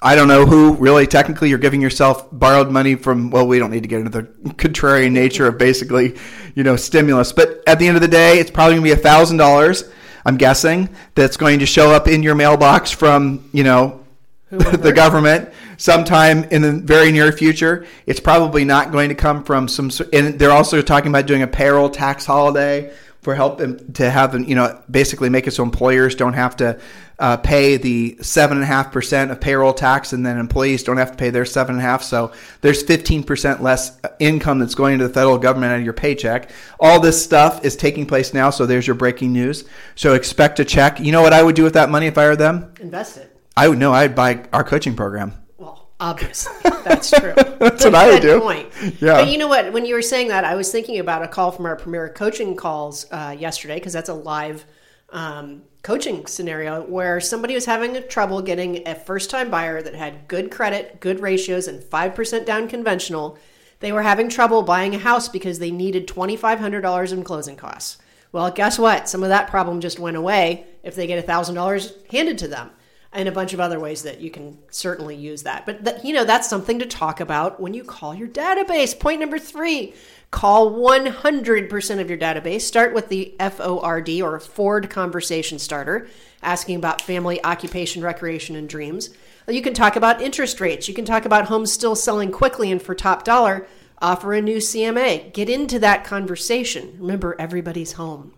I 0.01 0.15
don't 0.15 0.27
know 0.27 0.47
who, 0.47 0.73
really, 0.73 1.05
technically, 1.05 1.49
you're 1.49 1.59
giving 1.59 1.81
yourself 1.81 2.27
borrowed 2.31 2.71
money 2.71 2.95
from, 2.95 3.29
well, 3.29 3.47
we 3.47 3.59
don't 3.59 3.69
need 3.69 3.83
to 3.83 3.87
get 3.87 3.99
into 3.99 4.09
the 4.09 4.23
contrarian 4.53 5.11
nature 5.11 5.47
of 5.47 5.59
basically, 5.59 6.15
you 6.55 6.63
know, 6.63 6.75
stimulus. 6.75 7.31
But 7.31 7.61
at 7.67 7.77
the 7.77 7.87
end 7.87 7.95
of 7.95 8.01
the 8.01 8.07
day, 8.07 8.39
it's 8.39 8.49
probably 8.49 8.77
going 8.77 8.89
to 8.89 8.95
be 8.95 8.99
a 8.99 9.03
$1,000, 9.03 9.93
I'm 10.25 10.37
guessing, 10.37 10.89
that's 11.13 11.37
going 11.37 11.59
to 11.59 11.67
show 11.67 11.91
up 11.91 12.07
in 12.07 12.23
your 12.23 12.33
mailbox 12.33 12.89
from, 12.89 13.47
you 13.53 13.63
know, 13.63 14.03
the 14.49 14.93
government 14.93 15.49
sometime 15.77 16.43
in 16.45 16.61
the 16.61 16.71
very 16.71 17.11
near 17.11 17.31
future. 17.31 17.85
It's 18.05 18.19
probably 18.19 18.65
not 18.65 18.91
going 18.91 19.09
to 19.09 19.15
come 19.15 19.43
from 19.43 19.67
some. 19.67 19.91
And 20.13 20.39
they're 20.39 20.51
also 20.51 20.81
talking 20.81 21.09
about 21.09 21.25
doing 21.25 21.41
a 21.41 21.47
payroll 21.47 21.89
tax 21.89 22.25
holiday 22.25 22.93
for 23.25 23.33
help 23.33 23.57
them 23.57 23.91
to 23.93 24.07
have 24.07 24.31
them, 24.31 24.43
you 24.43 24.53
know, 24.53 24.79
basically 24.89 25.29
make 25.29 25.47
it 25.47 25.51
so 25.51 25.63
employers 25.63 26.13
don't 26.13 26.33
have 26.33 26.55
to 26.57 26.79
uh, 27.17 27.37
pay 27.37 27.75
the 27.75 28.17
seven 28.21 28.57
and 28.57 28.63
a 28.63 28.67
half 28.67 28.91
percent 28.91 29.31
of 29.31 29.41
payroll 29.41 29.73
tax, 29.73 30.13
and 30.13 30.23
then 30.23 30.37
employees 30.37 30.83
don't 30.83 30.97
have 30.97 31.11
to 31.11 31.17
pay 31.17 31.31
their 31.31 31.43
seven 31.43 31.75
and 31.75 31.83
a 31.83 31.87
half. 31.87 32.03
So 32.03 32.33
there's 32.61 32.83
15 32.83 33.23
percent 33.23 33.63
less 33.63 33.99
income 34.19 34.59
that's 34.59 34.75
going 34.75 34.99
to 34.99 35.07
the 35.07 35.13
federal 35.13 35.39
government 35.39 35.71
out 35.71 35.79
of 35.79 35.83
your 35.83 35.93
paycheck. 35.93 36.51
All 36.79 36.99
this 36.99 37.21
stuff 37.21 37.65
is 37.65 37.75
taking 37.75 38.05
place 38.05 38.31
now. 38.31 38.51
So 38.51 38.67
there's 38.67 38.85
your 38.85 38.95
breaking 38.95 39.33
news. 39.33 39.65
So 39.95 40.13
expect 40.13 40.59
a 40.59 40.65
check. 40.65 40.99
You 40.99 41.11
know 41.11 41.23
what 41.23 41.33
I 41.33 41.41
would 41.41 41.55
do 41.55 41.63
with 41.63 41.73
that 41.73 41.89
money 41.89 42.05
if 42.05 42.19
I 42.19 42.27
were 42.27 42.35
them? 42.35 42.73
Invest 42.79 43.17
it. 43.17 43.35
I 43.57 43.69
would 43.69 43.79
know. 43.79 43.91
I'd 43.91 44.13
buy 44.13 44.45
our 44.53 44.63
coaching 44.63 44.95
program. 44.95 45.33
Obviously, 45.99 46.53
that's 46.83 47.09
true. 47.09 47.33
That's 47.59 47.85
what 47.85 47.95
I 47.95 48.19
do. 48.19 48.41
Point. 48.41 48.69
Yeah. 48.99 49.13
But 49.13 49.29
you 49.29 49.37
know 49.37 49.47
what? 49.47 49.71
When 49.71 49.85
you 49.85 49.95
were 49.95 50.01
saying 50.01 50.27
that, 50.27 50.43
I 50.43 50.55
was 50.55 50.69
thinking 50.69 50.99
about 50.99 51.23
a 51.23 51.27
call 51.27 51.51
from 51.51 51.65
our 51.65 51.77
premier 51.77 52.09
coaching 52.09 52.57
calls 52.57 53.05
uh, 53.11 53.33
yesterday 53.37 53.75
because 53.75 53.93
that's 53.93 54.09
a 54.09 54.13
live 54.13 54.65
um, 55.11 55.61
coaching 55.83 56.25
scenario 56.27 56.83
where 56.83 57.21
somebody 57.21 57.53
was 57.53 57.65
having 57.65 58.05
trouble 58.09 58.41
getting 58.41 58.85
a 58.85 58.93
first 58.93 59.29
time 59.29 59.49
buyer 59.49 59.81
that 59.81 59.95
had 59.95 60.27
good 60.27 60.51
credit, 60.51 60.99
good 60.99 61.21
ratios, 61.21 61.67
and 61.67 61.81
5% 61.81 62.45
down 62.45 62.67
conventional. 62.67 63.37
They 63.79 63.93
were 63.93 64.01
having 64.01 64.27
trouble 64.27 64.63
buying 64.63 64.95
a 64.95 64.99
house 64.99 65.29
because 65.29 65.59
they 65.59 65.71
needed 65.71 66.07
$2,500 66.07 67.13
in 67.13 67.23
closing 67.23 67.55
costs. 67.55 67.99
Well, 68.33 68.51
guess 68.51 68.77
what? 68.77 69.07
Some 69.07 69.23
of 69.23 69.29
that 69.29 69.49
problem 69.49 69.79
just 69.79 69.97
went 69.97 70.17
away 70.17 70.65
if 70.83 70.95
they 70.95 71.07
get 71.07 71.25
$1,000 71.25 72.11
handed 72.11 72.37
to 72.39 72.49
them 72.49 72.71
and 73.15 73.29
a 73.29 73.31
bunch 73.31 73.53
of 73.53 73.61
other 73.61 73.79
ways 73.79 74.03
that 74.03 74.19
you 74.19 74.29
can 74.29 74.57
certainly 74.69 75.15
use 75.15 75.43
that. 75.43 75.65
But 75.65 75.85
that, 75.85 76.03
you 76.03 76.13
know, 76.13 76.25
that's 76.25 76.49
something 76.49 76.79
to 76.79 76.85
talk 76.85 77.21
about 77.21 77.61
when 77.61 77.73
you 77.73 77.83
call 77.83 78.13
your 78.13 78.27
database. 78.27 78.99
Point 78.99 79.21
number 79.21 79.39
3, 79.39 79.93
call 80.31 80.71
100% 80.71 81.99
of 82.01 82.09
your 82.09 82.19
database. 82.19 82.61
Start 82.61 82.93
with 82.93 83.07
the 83.07 83.33
FORD 83.39 84.09
or 84.21 84.39
Ford 84.39 84.89
conversation 84.89 85.57
starter, 85.57 86.07
asking 86.43 86.75
about 86.75 87.01
family, 87.01 87.43
occupation, 87.43 88.03
recreation 88.03 88.57
and 88.57 88.67
dreams. 88.67 89.09
You 89.47 89.61
can 89.61 89.73
talk 89.73 89.95
about 89.95 90.21
interest 90.21 90.59
rates. 90.59 90.89
You 90.89 90.93
can 90.93 91.05
talk 91.05 91.23
about 91.23 91.45
homes 91.45 91.71
still 91.71 91.95
selling 91.95 92.31
quickly 92.31 92.69
and 92.69 92.81
for 92.81 92.93
top 92.93 93.23
dollar. 93.23 93.65
Offer 94.01 94.33
a 94.33 94.41
new 94.41 94.57
CMA. 94.57 95.31
Get 95.31 95.49
into 95.49 95.79
that 95.79 96.03
conversation. 96.03 96.97
Remember, 96.99 97.35
everybody's 97.39 97.93
home. 97.93 98.33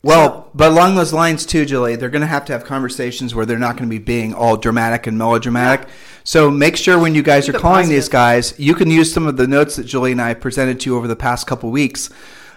Well, 0.00 0.48
but 0.54 0.70
along 0.70 0.94
those 0.94 1.12
lines 1.12 1.44
too, 1.44 1.64
Julie, 1.64 1.96
they're 1.96 2.08
going 2.08 2.22
to 2.22 2.28
have 2.28 2.44
to 2.46 2.52
have 2.52 2.64
conversations 2.64 3.34
where 3.34 3.44
they're 3.44 3.58
not 3.58 3.76
going 3.76 3.88
to 3.88 3.94
be 3.94 3.98
being 3.98 4.32
all 4.32 4.56
dramatic 4.56 5.08
and 5.08 5.18
melodramatic. 5.18 5.88
So 6.22 6.50
make 6.50 6.76
sure 6.76 6.98
when 6.98 7.16
you 7.16 7.22
guys 7.22 7.48
are 7.48 7.52
calling 7.52 7.88
these 7.88 8.08
guys, 8.08 8.54
you 8.58 8.74
can 8.74 8.90
use 8.90 9.12
some 9.12 9.26
of 9.26 9.36
the 9.36 9.48
notes 9.48 9.74
that 9.74 9.84
Julie 9.84 10.12
and 10.12 10.22
I 10.22 10.34
presented 10.34 10.78
to 10.80 10.90
you 10.90 10.96
over 10.96 11.08
the 11.08 11.16
past 11.16 11.48
couple 11.48 11.70
weeks 11.70 12.10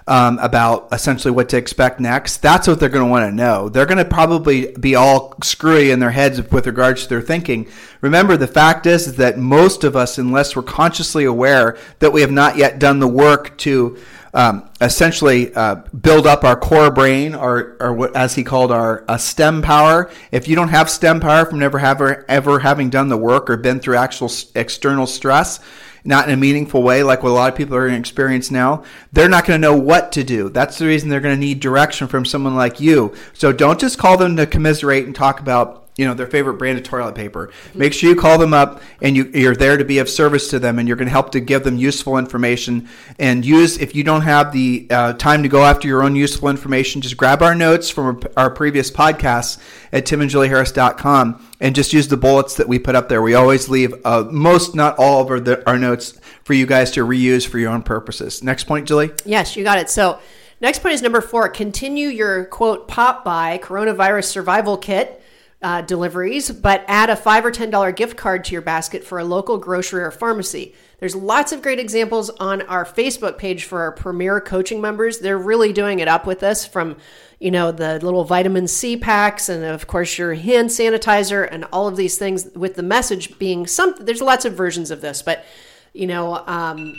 um, 0.07 0.37
about 0.39 0.89
essentially 0.91 1.31
what 1.31 1.49
to 1.49 1.57
expect 1.57 1.99
next. 1.99 2.37
That's 2.37 2.67
what 2.67 2.79
they're 2.79 2.89
going 2.89 3.05
to 3.05 3.11
want 3.11 3.29
to 3.29 3.35
know. 3.35 3.69
They're 3.69 3.85
going 3.85 3.97
to 3.97 4.05
probably 4.05 4.73
be 4.73 4.93
all 4.93 5.33
screwy 5.41 5.89
in 5.89 5.99
their 5.99 6.11
heads 6.11 6.41
with 6.51 6.67
regards 6.67 7.03
to 7.03 7.09
their 7.09 7.21
thinking. 7.21 7.67
Remember, 8.01 8.37
the 8.37 8.47
fact 8.47 8.85
is, 8.85 9.07
is 9.07 9.15
that 9.15 9.39
most 9.39 9.83
of 9.83 9.95
us, 9.95 10.17
unless 10.17 10.55
we're 10.55 10.63
consciously 10.63 11.25
aware 11.25 11.77
that 11.99 12.13
we 12.13 12.21
have 12.21 12.31
not 12.31 12.57
yet 12.57 12.77
done 12.77 12.99
the 12.99 13.07
work 13.07 13.57
to 13.59 13.97
um, 14.33 14.69
essentially 14.79 15.53
uh, 15.53 15.75
build 15.75 16.25
up 16.25 16.43
our 16.43 16.55
core 16.55 16.91
brain, 16.91 17.35
or, 17.35 17.77
or 17.79 17.93
what, 17.93 18.15
as 18.15 18.35
he 18.35 18.43
called 18.43 18.71
our 18.71 19.03
uh, 19.07 19.17
STEM 19.17 19.61
power. 19.61 20.09
If 20.31 20.47
you 20.47 20.55
don't 20.55 20.69
have 20.69 20.89
STEM 20.89 21.19
power 21.19 21.45
from 21.45 21.59
never 21.59 21.79
ever, 21.79 22.25
ever 22.29 22.59
having 22.59 22.89
done 22.89 23.09
the 23.09 23.17
work 23.17 23.49
or 23.49 23.57
been 23.57 23.79
through 23.79 23.97
actual 23.97 24.31
external 24.55 25.07
stress, 25.07 25.59
not 26.03 26.27
in 26.27 26.33
a 26.33 26.37
meaningful 26.37 26.81
way, 26.81 27.03
like 27.03 27.21
what 27.23 27.29
a 27.29 27.33
lot 27.33 27.51
of 27.51 27.57
people 27.57 27.75
are 27.75 27.81
going 27.81 27.93
to 27.93 27.99
experience 27.99 28.49
now, 28.49 28.83
they're 29.11 29.29
not 29.29 29.45
going 29.45 29.61
to 29.61 29.67
know 29.67 29.75
what 29.75 30.11
to 30.13 30.23
do. 30.23 30.49
That's 30.49 30.77
the 30.77 30.87
reason 30.87 31.09
they're 31.09 31.19
going 31.19 31.35
to 31.35 31.39
need 31.39 31.59
direction 31.59 32.07
from 32.07 32.25
someone 32.25 32.55
like 32.55 32.79
you. 32.79 33.13
So 33.33 33.51
don't 33.51 33.79
just 33.79 33.97
call 33.97 34.17
them 34.17 34.35
to 34.37 34.47
commiserate 34.47 35.05
and 35.05 35.15
talk 35.15 35.39
about 35.39 35.90
you 36.01 36.07
know 36.07 36.15
their 36.15 36.25
favorite 36.25 36.55
brand 36.55 36.79
of 36.79 36.83
toilet 36.83 37.13
paper. 37.13 37.51
Make 37.75 37.93
sure 37.93 38.09
you 38.09 38.15
call 38.15 38.39
them 38.39 38.55
up 38.55 38.81
and 39.03 39.15
you, 39.15 39.29
you're 39.35 39.55
there 39.55 39.77
to 39.77 39.85
be 39.85 39.99
of 39.99 40.09
service 40.09 40.49
to 40.49 40.57
them, 40.57 40.79
and 40.79 40.87
you're 40.87 40.97
going 40.97 41.05
to 41.07 41.11
help 41.11 41.31
to 41.33 41.39
give 41.39 41.63
them 41.63 41.77
useful 41.77 42.17
information. 42.17 42.89
And 43.19 43.45
use 43.45 43.77
if 43.77 43.93
you 43.93 44.03
don't 44.03 44.23
have 44.23 44.51
the 44.51 44.87
uh, 44.89 45.13
time 45.13 45.43
to 45.43 45.49
go 45.49 45.63
after 45.63 45.87
your 45.87 46.01
own 46.01 46.15
useful 46.15 46.49
information, 46.49 47.01
just 47.01 47.17
grab 47.17 47.43
our 47.43 47.53
notes 47.53 47.91
from 47.91 48.19
our, 48.35 48.45
our 48.45 48.49
previous 48.49 48.89
podcasts 48.89 49.61
at 49.91 50.05
timandjulieharris.com 50.05 51.47
and 51.59 51.75
just 51.75 51.93
use 51.93 52.07
the 52.07 52.17
bullets 52.17 52.55
that 52.55 52.67
we 52.67 52.79
put 52.79 52.95
up 52.95 53.07
there. 53.07 53.21
We 53.21 53.35
always 53.35 53.69
leave 53.69 53.93
uh, 54.03 54.23
most, 54.31 54.73
not 54.73 54.97
all 54.97 55.21
of 55.21 55.29
our, 55.29 55.39
the, 55.39 55.69
our 55.69 55.77
notes 55.77 56.19
for 56.43 56.53
you 56.53 56.65
guys 56.65 56.89
to 56.91 57.05
reuse 57.05 57.47
for 57.47 57.59
your 57.59 57.71
own 57.71 57.83
purposes. 57.83 58.43
Next 58.43 58.63
point, 58.63 58.87
Julie. 58.87 59.11
Yes, 59.23 59.55
you 59.55 59.63
got 59.63 59.77
it. 59.77 59.89
So, 59.91 60.19
next 60.59 60.79
point 60.79 60.95
is 60.95 61.03
number 61.03 61.21
four 61.21 61.47
continue 61.49 62.07
your 62.07 62.45
quote 62.45 62.87
pop 62.87 63.23
by 63.23 63.59
coronavirus 63.59 64.25
survival 64.25 64.77
kit. 64.77 65.20
Uh, 65.63 65.79
deliveries, 65.79 66.49
but 66.49 66.83
add 66.87 67.11
a 67.11 67.15
five 67.15 67.45
or 67.45 67.51
ten 67.51 67.69
dollar 67.69 67.91
gift 67.91 68.17
card 68.17 68.43
to 68.43 68.51
your 68.51 68.63
basket 68.63 69.03
for 69.03 69.19
a 69.19 69.23
local 69.23 69.59
grocery 69.59 70.01
or 70.01 70.09
pharmacy. 70.09 70.73
There's 70.99 71.15
lots 71.15 71.51
of 71.51 71.61
great 71.61 71.77
examples 71.77 72.31
on 72.31 72.63
our 72.63 72.83
Facebook 72.83 73.37
page 73.37 73.65
for 73.65 73.81
our 73.81 73.91
premier 73.91 74.41
coaching 74.41 74.81
members. 74.81 75.19
They're 75.19 75.37
really 75.37 75.71
doing 75.71 75.99
it 75.99 76.07
up 76.07 76.25
with 76.25 76.41
us 76.41 76.65
from, 76.65 76.97
you 77.39 77.51
know, 77.51 77.71
the 77.71 77.99
little 78.03 78.23
vitamin 78.23 78.67
C 78.67 78.97
packs 78.97 79.49
and 79.49 79.63
of 79.63 79.85
course 79.85 80.17
your 80.17 80.33
hand 80.33 80.69
sanitizer 80.69 81.47
and 81.51 81.65
all 81.71 81.87
of 81.87 81.95
these 81.95 82.17
things 82.17 82.49
with 82.55 82.73
the 82.73 82.81
message 82.81 83.37
being 83.37 83.67
some. 83.67 83.93
There's 83.99 84.21
lots 84.21 84.45
of 84.45 84.53
versions 84.53 84.89
of 84.89 85.01
this, 85.01 85.21
but 85.21 85.45
you 85.93 86.07
know, 86.07 86.43
um, 86.47 86.93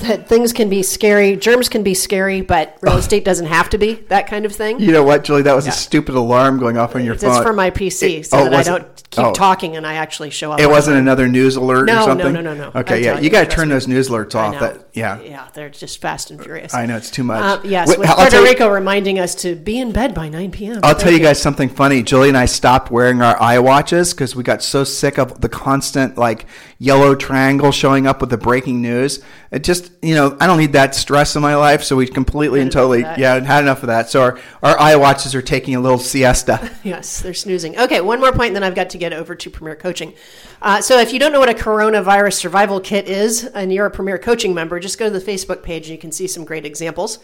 that 0.00 0.28
things 0.28 0.52
can 0.52 0.68
be 0.68 0.82
scary, 0.82 1.36
germs 1.36 1.68
can 1.68 1.82
be 1.82 1.94
scary, 1.94 2.40
but 2.40 2.76
real 2.80 2.96
estate 2.98 3.24
doesn't 3.24 3.46
have 3.46 3.70
to 3.70 3.78
be 3.78 3.94
that 4.08 4.26
kind 4.26 4.44
of 4.44 4.54
thing. 4.54 4.80
You 4.80 4.92
know 4.92 5.02
what, 5.04 5.24
Julie? 5.24 5.42
That 5.42 5.54
was 5.54 5.66
a 5.66 5.72
stupid 5.72 6.14
alarm 6.14 6.58
going 6.58 6.76
off 6.76 6.94
on 6.96 7.04
your 7.04 7.14
It's 7.14 7.22
phone. 7.22 7.36
It's 7.36 7.42
for 7.42 7.52
my 7.52 7.70
PC, 7.70 8.18
It- 8.20 8.26
so 8.26 8.38
oh, 8.38 8.44
that 8.44 8.54
I 8.54 8.62
don't 8.62 9.04
keep 9.10 9.24
Oh. 9.24 9.32
talking 9.32 9.76
and 9.76 9.86
I 9.86 9.94
actually 9.94 10.30
show 10.30 10.52
up. 10.52 10.60
It 10.60 10.68
wasn't 10.68 10.98
another 10.98 11.28
news 11.28 11.56
alert 11.56 11.86
No, 11.86 12.02
or 12.02 12.04
something. 12.06 12.32
no, 12.32 12.40
no, 12.40 12.54
no. 12.54 12.70
no. 12.72 12.80
Okay, 12.80 12.96
I'm 12.98 13.02
yeah, 13.16 13.20
you 13.20 13.30
got 13.30 13.48
to 13.48 13.50
turn 13.56 13.68
me. 13.68 13.74
those 13.74 13.88
news 13.88 14.08
alerts 14.10 14.34
off. 14.34 14.58
That 14.60 14.88
yeah, 14.92 15.20
yeah, 15.20 15.48
they're 15.54 15.70
just 15.70 16.00
fast 16.00 16.30
and 16.30 16.42
furious. 16.42 16.74
I 16.74 16.84
know 16.86 16.96
it's 16.96 17.10
too 17.10 17.24
much. 17.24 17.42
Uh, 17.42 17.60
yes, 17.64 17.88
Wait, 17.88 17.98
with 18.00 18.08
I'll 18.08 18.16
Puerto 18.16 18.30
tell 18.32 18.42
you- 18.42 18.48
Rico 18.50 18.68
reminding 18.68 19.18
us 19.18 19.34
to 19.36 19.54
be 19.54 19.78
in 19.78 19.92
bed 19.92 20.12
by 20.14 20.28
9 20.28 20.50
p.m. 20.50 20.80
I'll 20.82 20.94
tell 20.94 21.12
you 21.12 21.20
guys 21.20 21.40
something 21.40 21.68
funny. 21.68 22.02
Julie 22.02 22.28
and 22.28 22.36
I 22.36 22.44
stopped 22.46 22.90
wearing 22.90 23.22
our 23.22 23.36
iWatches 23.38 24.12
because 24.12 24.36
we 24.36 24.42
got 24.42 24.62
so 24.62 24.84
sick 24.84 25.18
of 25.18 25.40
the 25.40 25.48
constant 25.48 26.18
like 26.18 26.46
yellow 26.78 27.14
triangle 27.14 27.72
showing 27.72 28.06
up 28.06 28.20
with 28.20 28.30
the 28.30 28.36
breaking 28.38 28.82
news. 28.82 29.20
It 29.50 29.64
just, 29.64 29.90
you 30.02 30.14
know, 30.14 30.36
I 30.40 30.46
don't 30.46 30.58
need 30.58 30.74
that 30.74 30.94
stress 30.94 31.34
in 31.34 31.40
my 31.40 31.56
life. 31.56 31.82
So 31.82 31.96
we 31.96 32.06
completely 32.06 32.60
and 32.60 32.72
Had 32.72 32.80
enough 32.80 32.92
of 32.92 33.00
totally, 33.00 33.20
yeah, 33.20 33.40
had 33.40 33.64
enough 33.64 33.82
of 33.82 33.86
that. 33.86 34.10
So 34.10 34.20
our, 34.20 34.38
our 34.62 34.76
iWatches 34.76 35.34
are 35.34 35.42
taking 35.42 35.74
a 35.74 35.80
little 35.80 35.98
siesta. 35.98 36.70
Yes, 36.84 37.20
they're 37.20 37.34
snoozing. 37.34 37.78
Okay, 37.78 38.00
one 38.00 38.20
more 38.20 38.32
point, 38.32 38.54
then 38.54 38.62
I've 38.62 38.74
got 38.74 38.90
to 38.90 38.98
get 38.98 39.12
over 39.12 39.34
to 39.34 39.50
Premier 39.50 39.74
Coaching. 39.74 40.14
Uh, 40.62 40.80
so, 40.80 40.98
if 40.98 41.12
you 41.12 41.18
don't 41.18 41.32
know 41.32 41.40
what 41.40 41.50
a 41.50 41.54
coronavirus 41.54 42.34
survival 42.34 42.80
kit 42.80 43.08
is, 43.08 43.44
and 43.44 43.72
you're 43.72 43.84
a 43.84 43.90
Premier 43.90 44.16
Coaching 44.16 44.54
member, 44.54 44.80
just 44.80 44.98
go 44.98 45.10
to 45.10 45.18
the 45.18 45.20
Facebook 45.20 45.62
page 45.62 45.86
and 45.86 45.92
you 45.92 45.98
can 45.98 46.12
see 46.12 46.26
some 46.26 46.44
great 46.44 46.64
examples. 46.64 47.18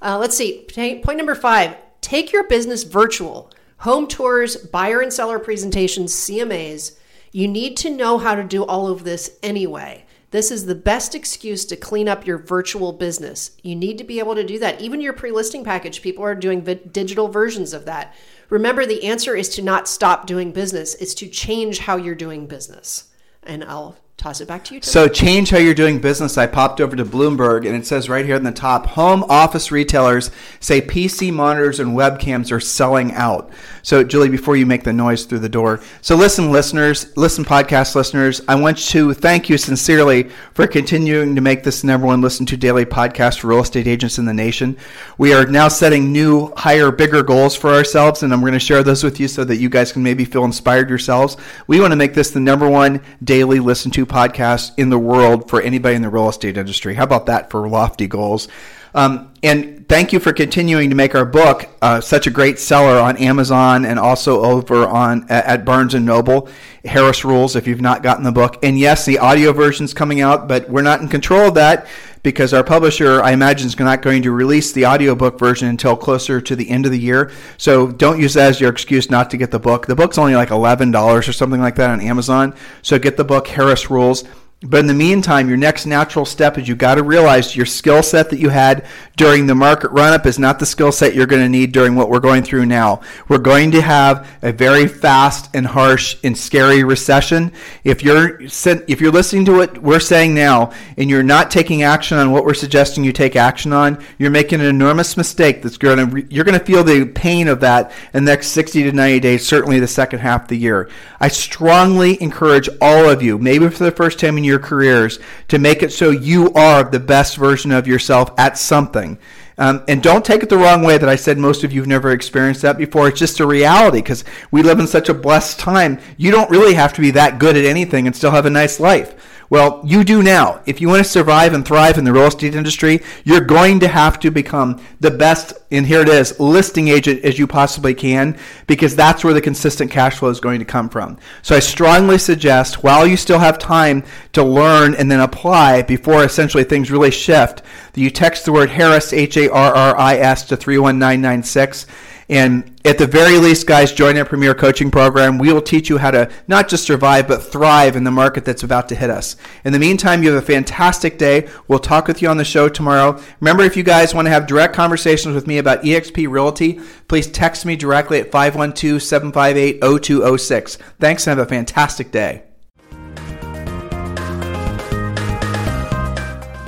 Uh, 0.00 0.18
let's 0.18 0.36
see. 0.36 0.66
Point 0.68 1.16
number 1.16 1.34
five 1.34 1.76
take 2.00 2.32
your 2.32 2.44
business 2.44 2.84
virtual. 2.84 3.50
Home 3.78 4.08
tours, 4.08 4.56
buyer 4.56 5.00
and 5.00 5.12
seller 5.12 5.38
presentations, 5.38 6.12
CMAs. 6.12 6.96
You 7.32 7.48
need 7.48 7.76
to 7.78 7.90
know 7.90 8.18
how 8.18 8.34
to 8.34 8.44
do 8.44 8.64
all 8.64 8.88
of 8.88 9.04
this 9.04 9.38
anyway. 9.42 10.04
This 10.30 10.50
is 10.50 10.66
the 10.66 10.74
best 10.74 11.14
excuse 11.14 11.64
to 11.66 11.76
clean 11.76 12.06
up 12.06 12.26
your 12.26 12.38
virtual 12.38 12.92
business. 12.92 13.52
You 13.62 13.74
need 13.74 13.96
to 13.98 14.04
be 14.04 14.18
able 14.18 14.34
to 14.34 14.44
do 14.44 14.58
that. 14.58 14.80
Even 14.80 15.00
your 15.00 15.14
pre 15.14 15.30
listing 15.30 15.64
package, 15.64 16.02
people 16.02 16.22
are 16.22 16.34
doing 16.34 16.62
vi- 16.62 16.74
digital 16.74 17.28
versions 17.28 17.72
of 17.72 17.86
that. 17.86 18.14
Remember, 18.50 18.84
the 18.84 19.04
answer 19.04 19.34
is 19.34 19.48
to 19.50 19.62
not 19.62 19.88
stop 19.88 20.26
doing 20.26 20.52
business, 20.52 20.94
it's 20.96 21.14
to 21.14 21.28
change 21.28 21.78
how 21.80 21.96
you're 21.96 22.14
doing 22.14 22.46
business. 22.46 23.10
And 23.42 23.64
I'll 23.64 23.96
toss 24.18 24.40
it 24.40 24.48
back 24.48 24.64
to 24.64 24.74
you. 24.74 24.80
Tim. 24.80 24.90
So 24.90 25.06
change 25.06 25.50
how 25.50 25.58
you're 25.58 25.74
doing 25.74 26.00
business. 26.00 26.36
I 26.36 26.48
popped 26.48 26.80
over 26.80 26.96
to 26.96 27.04
Bloomberg 27.04 27.64
and 27.64 27.76
it 27.76 27.86
says 27.86 28.08
right 28.08 28.26
here 28.26 28.34
in 28.34 28.42
the 28.42 28.50
top, 28.50 28.86
home 28.86 29.24
office 29.28 29.70
retailers 29.70 30.32
say 30.58 30.80
PC 30.80 31.32
monitors 31.32 31.78
and 31.78 31.96
webcams 31.96 32.50
are 32.50 32.58
selling 32.58 33.12
out. 33.12 33.48
So 33.82 34.02
Julie, 34.02 34.28
before 34.28 34.56
you 34.56 34.66
make 34.66 34.82
the 34.82 34.92
noise 34.92 35.24
through 35.24 35.38
the 35.38 35.48
door. 35.48 35.80
So 36.02 36.16
listen, 36.16 36.50
listeners, 36.50 37.16
listen, 37.16 37.44
podcast 37.44 37.94
listeners, 37.94 38.40
I 38.48 38.56
want 38.56 38.78
to 38.78 39.14
thank 39.14 39.48
you 39.48 39.56
sincerely 39.56 40.24
for 40.52 40.66
continuing 40.66 41.36
to 41.36 41.40
make 41.40 41.62
this 41.62 41.84
number 41.84 42.08
one 42.08 42.20
listen 42.20 42.44
to 42.46 42.56
daily 42.56 42.84
podcast 42.84 43.38
for 43.38 43.46
real 43.46 43.60
estate 43.60 43.86
agents 43.86 44.18
in 44.18 44.24
the 44.24 44.34
nation. 44.34 44.76
We 45.16 45.32
are 45.32 45.46
now 45.46 45.68
setting 45.68 46.10
new, 46.10 46.52
higher, 46.56 46.90
bigger 46.90 47.22
goals 47.22 47.54
for 47.54 47.70
ourselves, 47.70 48.24
and 48.24 48.32
I'm 48.32 48.40
going 48.40 48.52
to 48.52 48.58
share 48.58 48.82
those 48.82 49.04
with 49.04 49.20
you 49.20 49.28
so 49.28 49.44
that 49.44 49.58
you 49.58 49.68
guys 49.68 49.92
can 49.92 50.02
maybe 50.02 50.24
feel 50.24 50.44
inspired 50.44 50.88
yourselves. 50.88 51.36
We 51.68 51.78
want 51.78 51.92
to 51.92 51.96
make 51.96 52.14
this 52.14 52.32
the 52.32 52.40
number 52.40 52.68
one 52.68 53.00
daily 53.22 53.60
listen 53.60 53.92
to 53.92 54.07
podcast 54.08 54.72
in 54.76 54.90
the 54.90 54.98
world 54.98 55.48
for 55.48 55.60
anybody 55.60 55.94
in 55.94 56.02
the 56.02 56.08
real 56.08 56.28
estate 56.28 56.56
industry. 56.56 56.94
How 56.94 57.04
about 57.04 57.26
that 57.26 57.50
for 57.50 57.68
lofty 57.68 58.06
goals? 58.06 58.48
Um, 58.94 59.32
and 59.42 59.88
thank 59.88 60.12
you 60.12 60.18
for 60.18 60.32
continuing 60.32 60.90
to 60.90 60.96
make 60.96 61.14
our 61.14 61.24
book 61.24 61.68
uh, 61.82 62.00
such 62.00 62.26
a 62.26 62.30
great 62.30 62.58
seller 62.58 62.98
on 62.98 63.16
Amazon 63.18 63.84
and 63.84 63.98
also 63.98 64.42
over 64.42 64.86
on 64.86 65.26
at 65.28 65.64
Barnes 65.64 65.94
and 65.94 66.04
Noble. 66.04 66.48
Harris 66.84 67.24
Rules. 67.24 67.54
If 67.54 67.66
you've 67.66 67.80
not 67.80 68.02
gotten 68.02 68.24
the 68.24 68.32
book, 68.32 68.56
and 68.62 68.78
yes, 68.78 69.04
the 69.04 69.18
audio 69.18 69.52
version's 69.52 69.92
coming 69.92 70.20
out, 70.20 70.48
but 70.48 70.68
we're 70.68 70.82
not 70.82 71.00
in 71.00 71.08
control 71.08 71.48
of 71.48 71.54
that 71.54 71.86
because 72.22 72.52
our 72.52 72.64
publisher, 72.64 73.22
I 73.22 73.32
imagine, 73.32 73.66
is 73.66 73.78
not 73.78 74.02
going 74.02 74.22
to 74.22 74.32
release 74.32 74.72
the 74.72 74.86
audiobook 74.86 75.38
version 75.38 75.68
until 75.68 75.96
closer 75.96 76.40
to 76.40 76.56
the 76.56 76.68
end 76.70 76.86
of 76.86 76.92
the 76.92 76.98
year. 76.98 77.30
So 77.56 77.90
don't 77.90 78.20
use 78.20 78.34
that 78.34 78.50
as 78.50 78.60
your 78.60 78.70
excuse 78.70 79.10
not 79.10 79.30
to 79.30 79.36
get 79.36 79.50
the 79.50 79.58
book. 79.58 79.86
The 79.86 79.96
book's 79.96 80.18
only 80.18 80.34
like 80.34 80.50
eleven 80.50 80.90
dollars 80.90 81.28
or 81.28 81.32
something 81.32 81.60
like 81.60 81.76
that 81.76 81.90
on 81.90 82.00
Amazon. 82.00 82.54
So 82.82 82.98
get 82.98 83.16
the 83.16 83.24
book 83.24 83.48
Harris 83.48 83.90
Rules. 83.90 84.24
But 84.60 84.80
in 84.80 84.88
the 84.88 84.94
meantime, 84.94 85.48
your 85.48 85.56
next 85.56 85.86
natural 85.86 86.24
step 86.24 86.58
is 86.58 86.66
you 86.66 86.74
got 86.74 86.96
to 86.96 87.04
realize 87.04 87.54
your 87.54 87.64
skill 87.64 88.02
set 88.02 88.30
that 88.30 88.40
you 88.40 88.48
had 88.48 88.84
during 89.16 89.46
the 89.46 89.54
market 89.54 89.92
run 89.92 90.12
up 90.12 90.26
is 90.26 90.36
not 90.36 90.58
the 90.58 90.66
skill 90.66 90.90
set 90.90 91.14
you're 91.14 91.26
going 91.26 91.42
to 91.42 91.48
need 91.48 91.70
during 91.70 91.94
what 91.94 92.10
we're 92.10 92.18
going 92.18 92.42
through 92.42 92.66
now. 92.66 93.00
We're 93.28 93.38
going 93.38 93.70
to 93.70 93.80
have 93.80 94.28
a 94.42 94.50
very 94.50 94.88
fast 94.88 95.48
and 95.54 95.64
harsh 95.64 96.16
and 96.24 96.36
scary 96.36 96.82
recession. 96.82 97.52
If 97.84 98.02
you're 98.02 98.40
if 98.40 99.00
you're 99.00 99.12
listening 99.12 99.44
to 99.44 99.52
what 99.52 99.78
we're 99.78 100.00
saying 100.00 100.34
now 100.34 100.72
and 100.96 101.08
you're 101.08 101.22
not 101.22 101.52
taking 101.52 101.84
action 101.84 102.18
on 102.18 102.32
what 102.32 102.44
we're 102.44 102.54
suggesting 102.54 103.04
you 103.04 103.12
take 103.12 103.36
action 103.36 103.72
on, 103.72 104.02
you're 104.18 104.30
making 104.32 104.58
an 104.58 104.66
enormous 104.66 105.16
mistake 105.16 105.62
that's 105.62 105.78
going 105.78 106.10
to 106.10 106.34
you're 106.34 106.44
going 106.44 106.58
to 106.58 106.64
feel 106.64 106.82
the 106.82 107.04
pain 107.04 107.46
of 107.46 107.60
that 107.60 107.92
in 108.12 108.24
the 108.24 108.32
next 108.32 108.48
60 108.48 108.82
to 108.82 108.92
90 108.92 109.20
days, 109.20 109.46
certainly 109.46 109.78
the 109.78 109.86
second 109.86 110.18
half 110.18 110.42
of 110.42 110.48
the 110.48 110.58
year. 110.58 110.90
I 111.20 111.28
strongly 111.28 112.20
encourage 112.20 112.68
all 112.80 113.08
of 113.08 113.22
you, 113.22 113.38
maybe 113.38 113.68
for 113.68 113.84
the 113.84 113.92
first 113.92 114.18
time 114.18 114.36
in 114.36 114.47
your 114.48 114.58
careers 114.58 115.20
to 115.48 115.58
make 115.58 115.82
it 115.82 115.92
so 115.92 116.10
you 116.10 116.52
are 116.54 116.82
the 116.82 116.98
best 116.98 117.36
version 117.36 117.70
of 117.70 117.86
yourself 117.86 118.30
at 118.38 118.58
something. 118.58 119.18
Um, 119.58 119.82
and 119.88 120.00
don't 120.00 120.24
take 120.24 120.44
it 120.44 120.48
the 120.48 120.56
wrong 120.56 120.82
way 120.82 120.98
that 120.98 121.08
I 121.08 121.16
said 121.16 121.36
most 121.36 121.64
of 121.64 121.72
you 121.72 121.80
have 121.80 121.88
never 121.88 122.12
experienced 122.12 122.62
that 122.62 122.78
before. 122.78 123.08
It's 123.08 123.18
just 123.18 123.40
a 123.40 123.46
reality 123.46 123.98
because 123.98 124.24
we 124.52 124.62
live 124.62 124.78
in 124.78 124.86
such 124.86 125.08
a 125.08 125.14
blessed 125.14 125.58
time. 125.58 125.98
You 126.16 126.30
don't 126.30 126.50
really 126.50 126.74
have 126.74 126.92
to 126.94 127.00
be 127.00 127.10
that 127.12 127.40
good 127.40 127.56
at 127.56 127.64
anything 127.64 128.06
and 128.06 128.14
still 128.14 128.30
have 128.30 128.46
a 128.46 128.50
nice 128.50 128.78
life. 128.78 129.14
Well, 129.50 129.80
you 129.82 130.04
do 130.04 130.22
now. 130.22 130.60
If 130.66 130.80
you 130.80 130.88
want 130.88 131.02
to 131.02 131.10
survive 131.10 131.54
and 131.54 131.66
thrive 131.66 131.96
in 131.96 132.04
the 132.04 132.12
real 132.12 132.26
estate 132.26 132.54
industry, 132.54 133.00
you're 133.24 133.40
going 133.40 133.80
to 133.80 133.88
have 133.88 134.20
to 134.20 134.30
become 134.30 134.78
the 135.00 135.10
best, 135.10 135.54
and 135.70 135.86
here 135.86 136.02
it 136.02 136.08
is, 136.08 136.38
listing 136.38 136.88
agent 136.88 137.24
as 137.24 137.38
you 137.38 137.46
possibly 137.46 137.94
can, 137.94 138.38
because 138.66 138.94
that's 138.94 139.24
where 139.24 139.32
the 139.32 139.40
consistent 139.40 139.90
cash 139.90 140.18
flow 140.18 140.28
is 140.28 140.38
going 140.38 140.58
to 140.58 140.66
come 140.66 140.90
from. 140.90 141.16
So 141.40 141.56
I 141.56 141.60
strongly 141.60 142.18
suggest, 142.18 142.82
while 142.82 143.06
you 143.06 143.16
still 143.16 143.38
have 143.38 143.58
time 143.58 144.04
to 144.34 144.44
learn 144.44 144.94
and 144.94 145.10
then 145.10 145.20
apply 145.20 145.80
before 145.82 146.24
essentially 146.24 146.64
things 146.64 146.90
really 146.90 147.10
shift, 147.10 147.62
that 147.94 148.00
you 148.00 148.10
text 148.10 148.44
the 148.44 148.52
word 148.52 148.68
Harris, 148.68 149.14
H 149.14 149.38
A 149.38 149.50
R 149.50 149.74
R 149.74 149.96
I 149.96 150.16
S, 150.16 150.44
to 150.48 150.56
31996 150.58 151.86
and 152.28 152.78
at 152.84 152.98
the 152.98 153.06
very 153.06 153.38
least, 153.38 153.66
guys, 153.66 153.92
join 153.92 154.18
our 154.18 154.24
Premier 154.24 154.54
Coaching 154.54 154.90
Program. 154.90 155.38
We 155.38 155.52
will 155.52 155.62
teach 155.62 155.88
you 155.88 155.96
how 155.96 156.10
to 156.10 156.30
not 156.46 156.68
just 156.68 156.84
survive, 156.84 157.26
but 157.26 157.42
thrive 157.42 157.96
in 157.96 158.04
the 158.04 158.10
market 158.10 158.44
that's 158.44 158.62
about 158.62 158.88
to 158.90 158.94
hit 158.94 159.08
us. 159.08 159.36
In 159.64 159.72
the 159.72 159.78
meantime, 159.78 160.22
you 160.22 160.30
have 160.32 160.42
a 160.42 160.46
fantastic 160.46 161.16
day. 161.16 161.48
We'll 161.68 161.78
talk 161.78 162.06
with 162.06 162.20
you 162.20 162.28
on 162.28 162.36
the 162.36 162.44
show 162.44 162.68
tomorrow. 162.68 163.20
Remember, 163.40 163.62
if 163.62 163.76
you 163.76 163.82
guys 163.82 164.14
want 164.14 164.26
to 164.26 164.30
have 164.30 164.46
direct 164.46 164.74
conversations 164.74 165.34
with 165.34 165.46
me 165.46 165.56
about 165.58 165.82
eXp 165.82 166.28
Realty, 166.28 166.80
please 167.08 167.26
text 167.26 167.64
me 167.64 167.76
directly 167.76 168.20
at 168.20 168.30
512 168.30 169.02
758 169.02 169.80
0206. 169.80 170.76
Thanks 171.00 171.26
and 171.26 171.38
have 171.38 171.46
a 171.46 171.48
fantastic 171.48 172.10
day. 172.10 172.42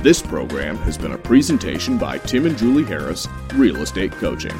This 0.01 0.19
program 0.19 0.77
has 0.77 0.97
been 0.97 1.11
a 1.11 1.17
presentation 1.19 1.99
by 1.99 2.17
Tim 2.17 2.47
and 2.47 2.57
Julie 2.57 2.83
Harris, 2.83 3.27
Real 3.53 3.77
Estate 3.77 4.11
Coaching. 4.13 4.59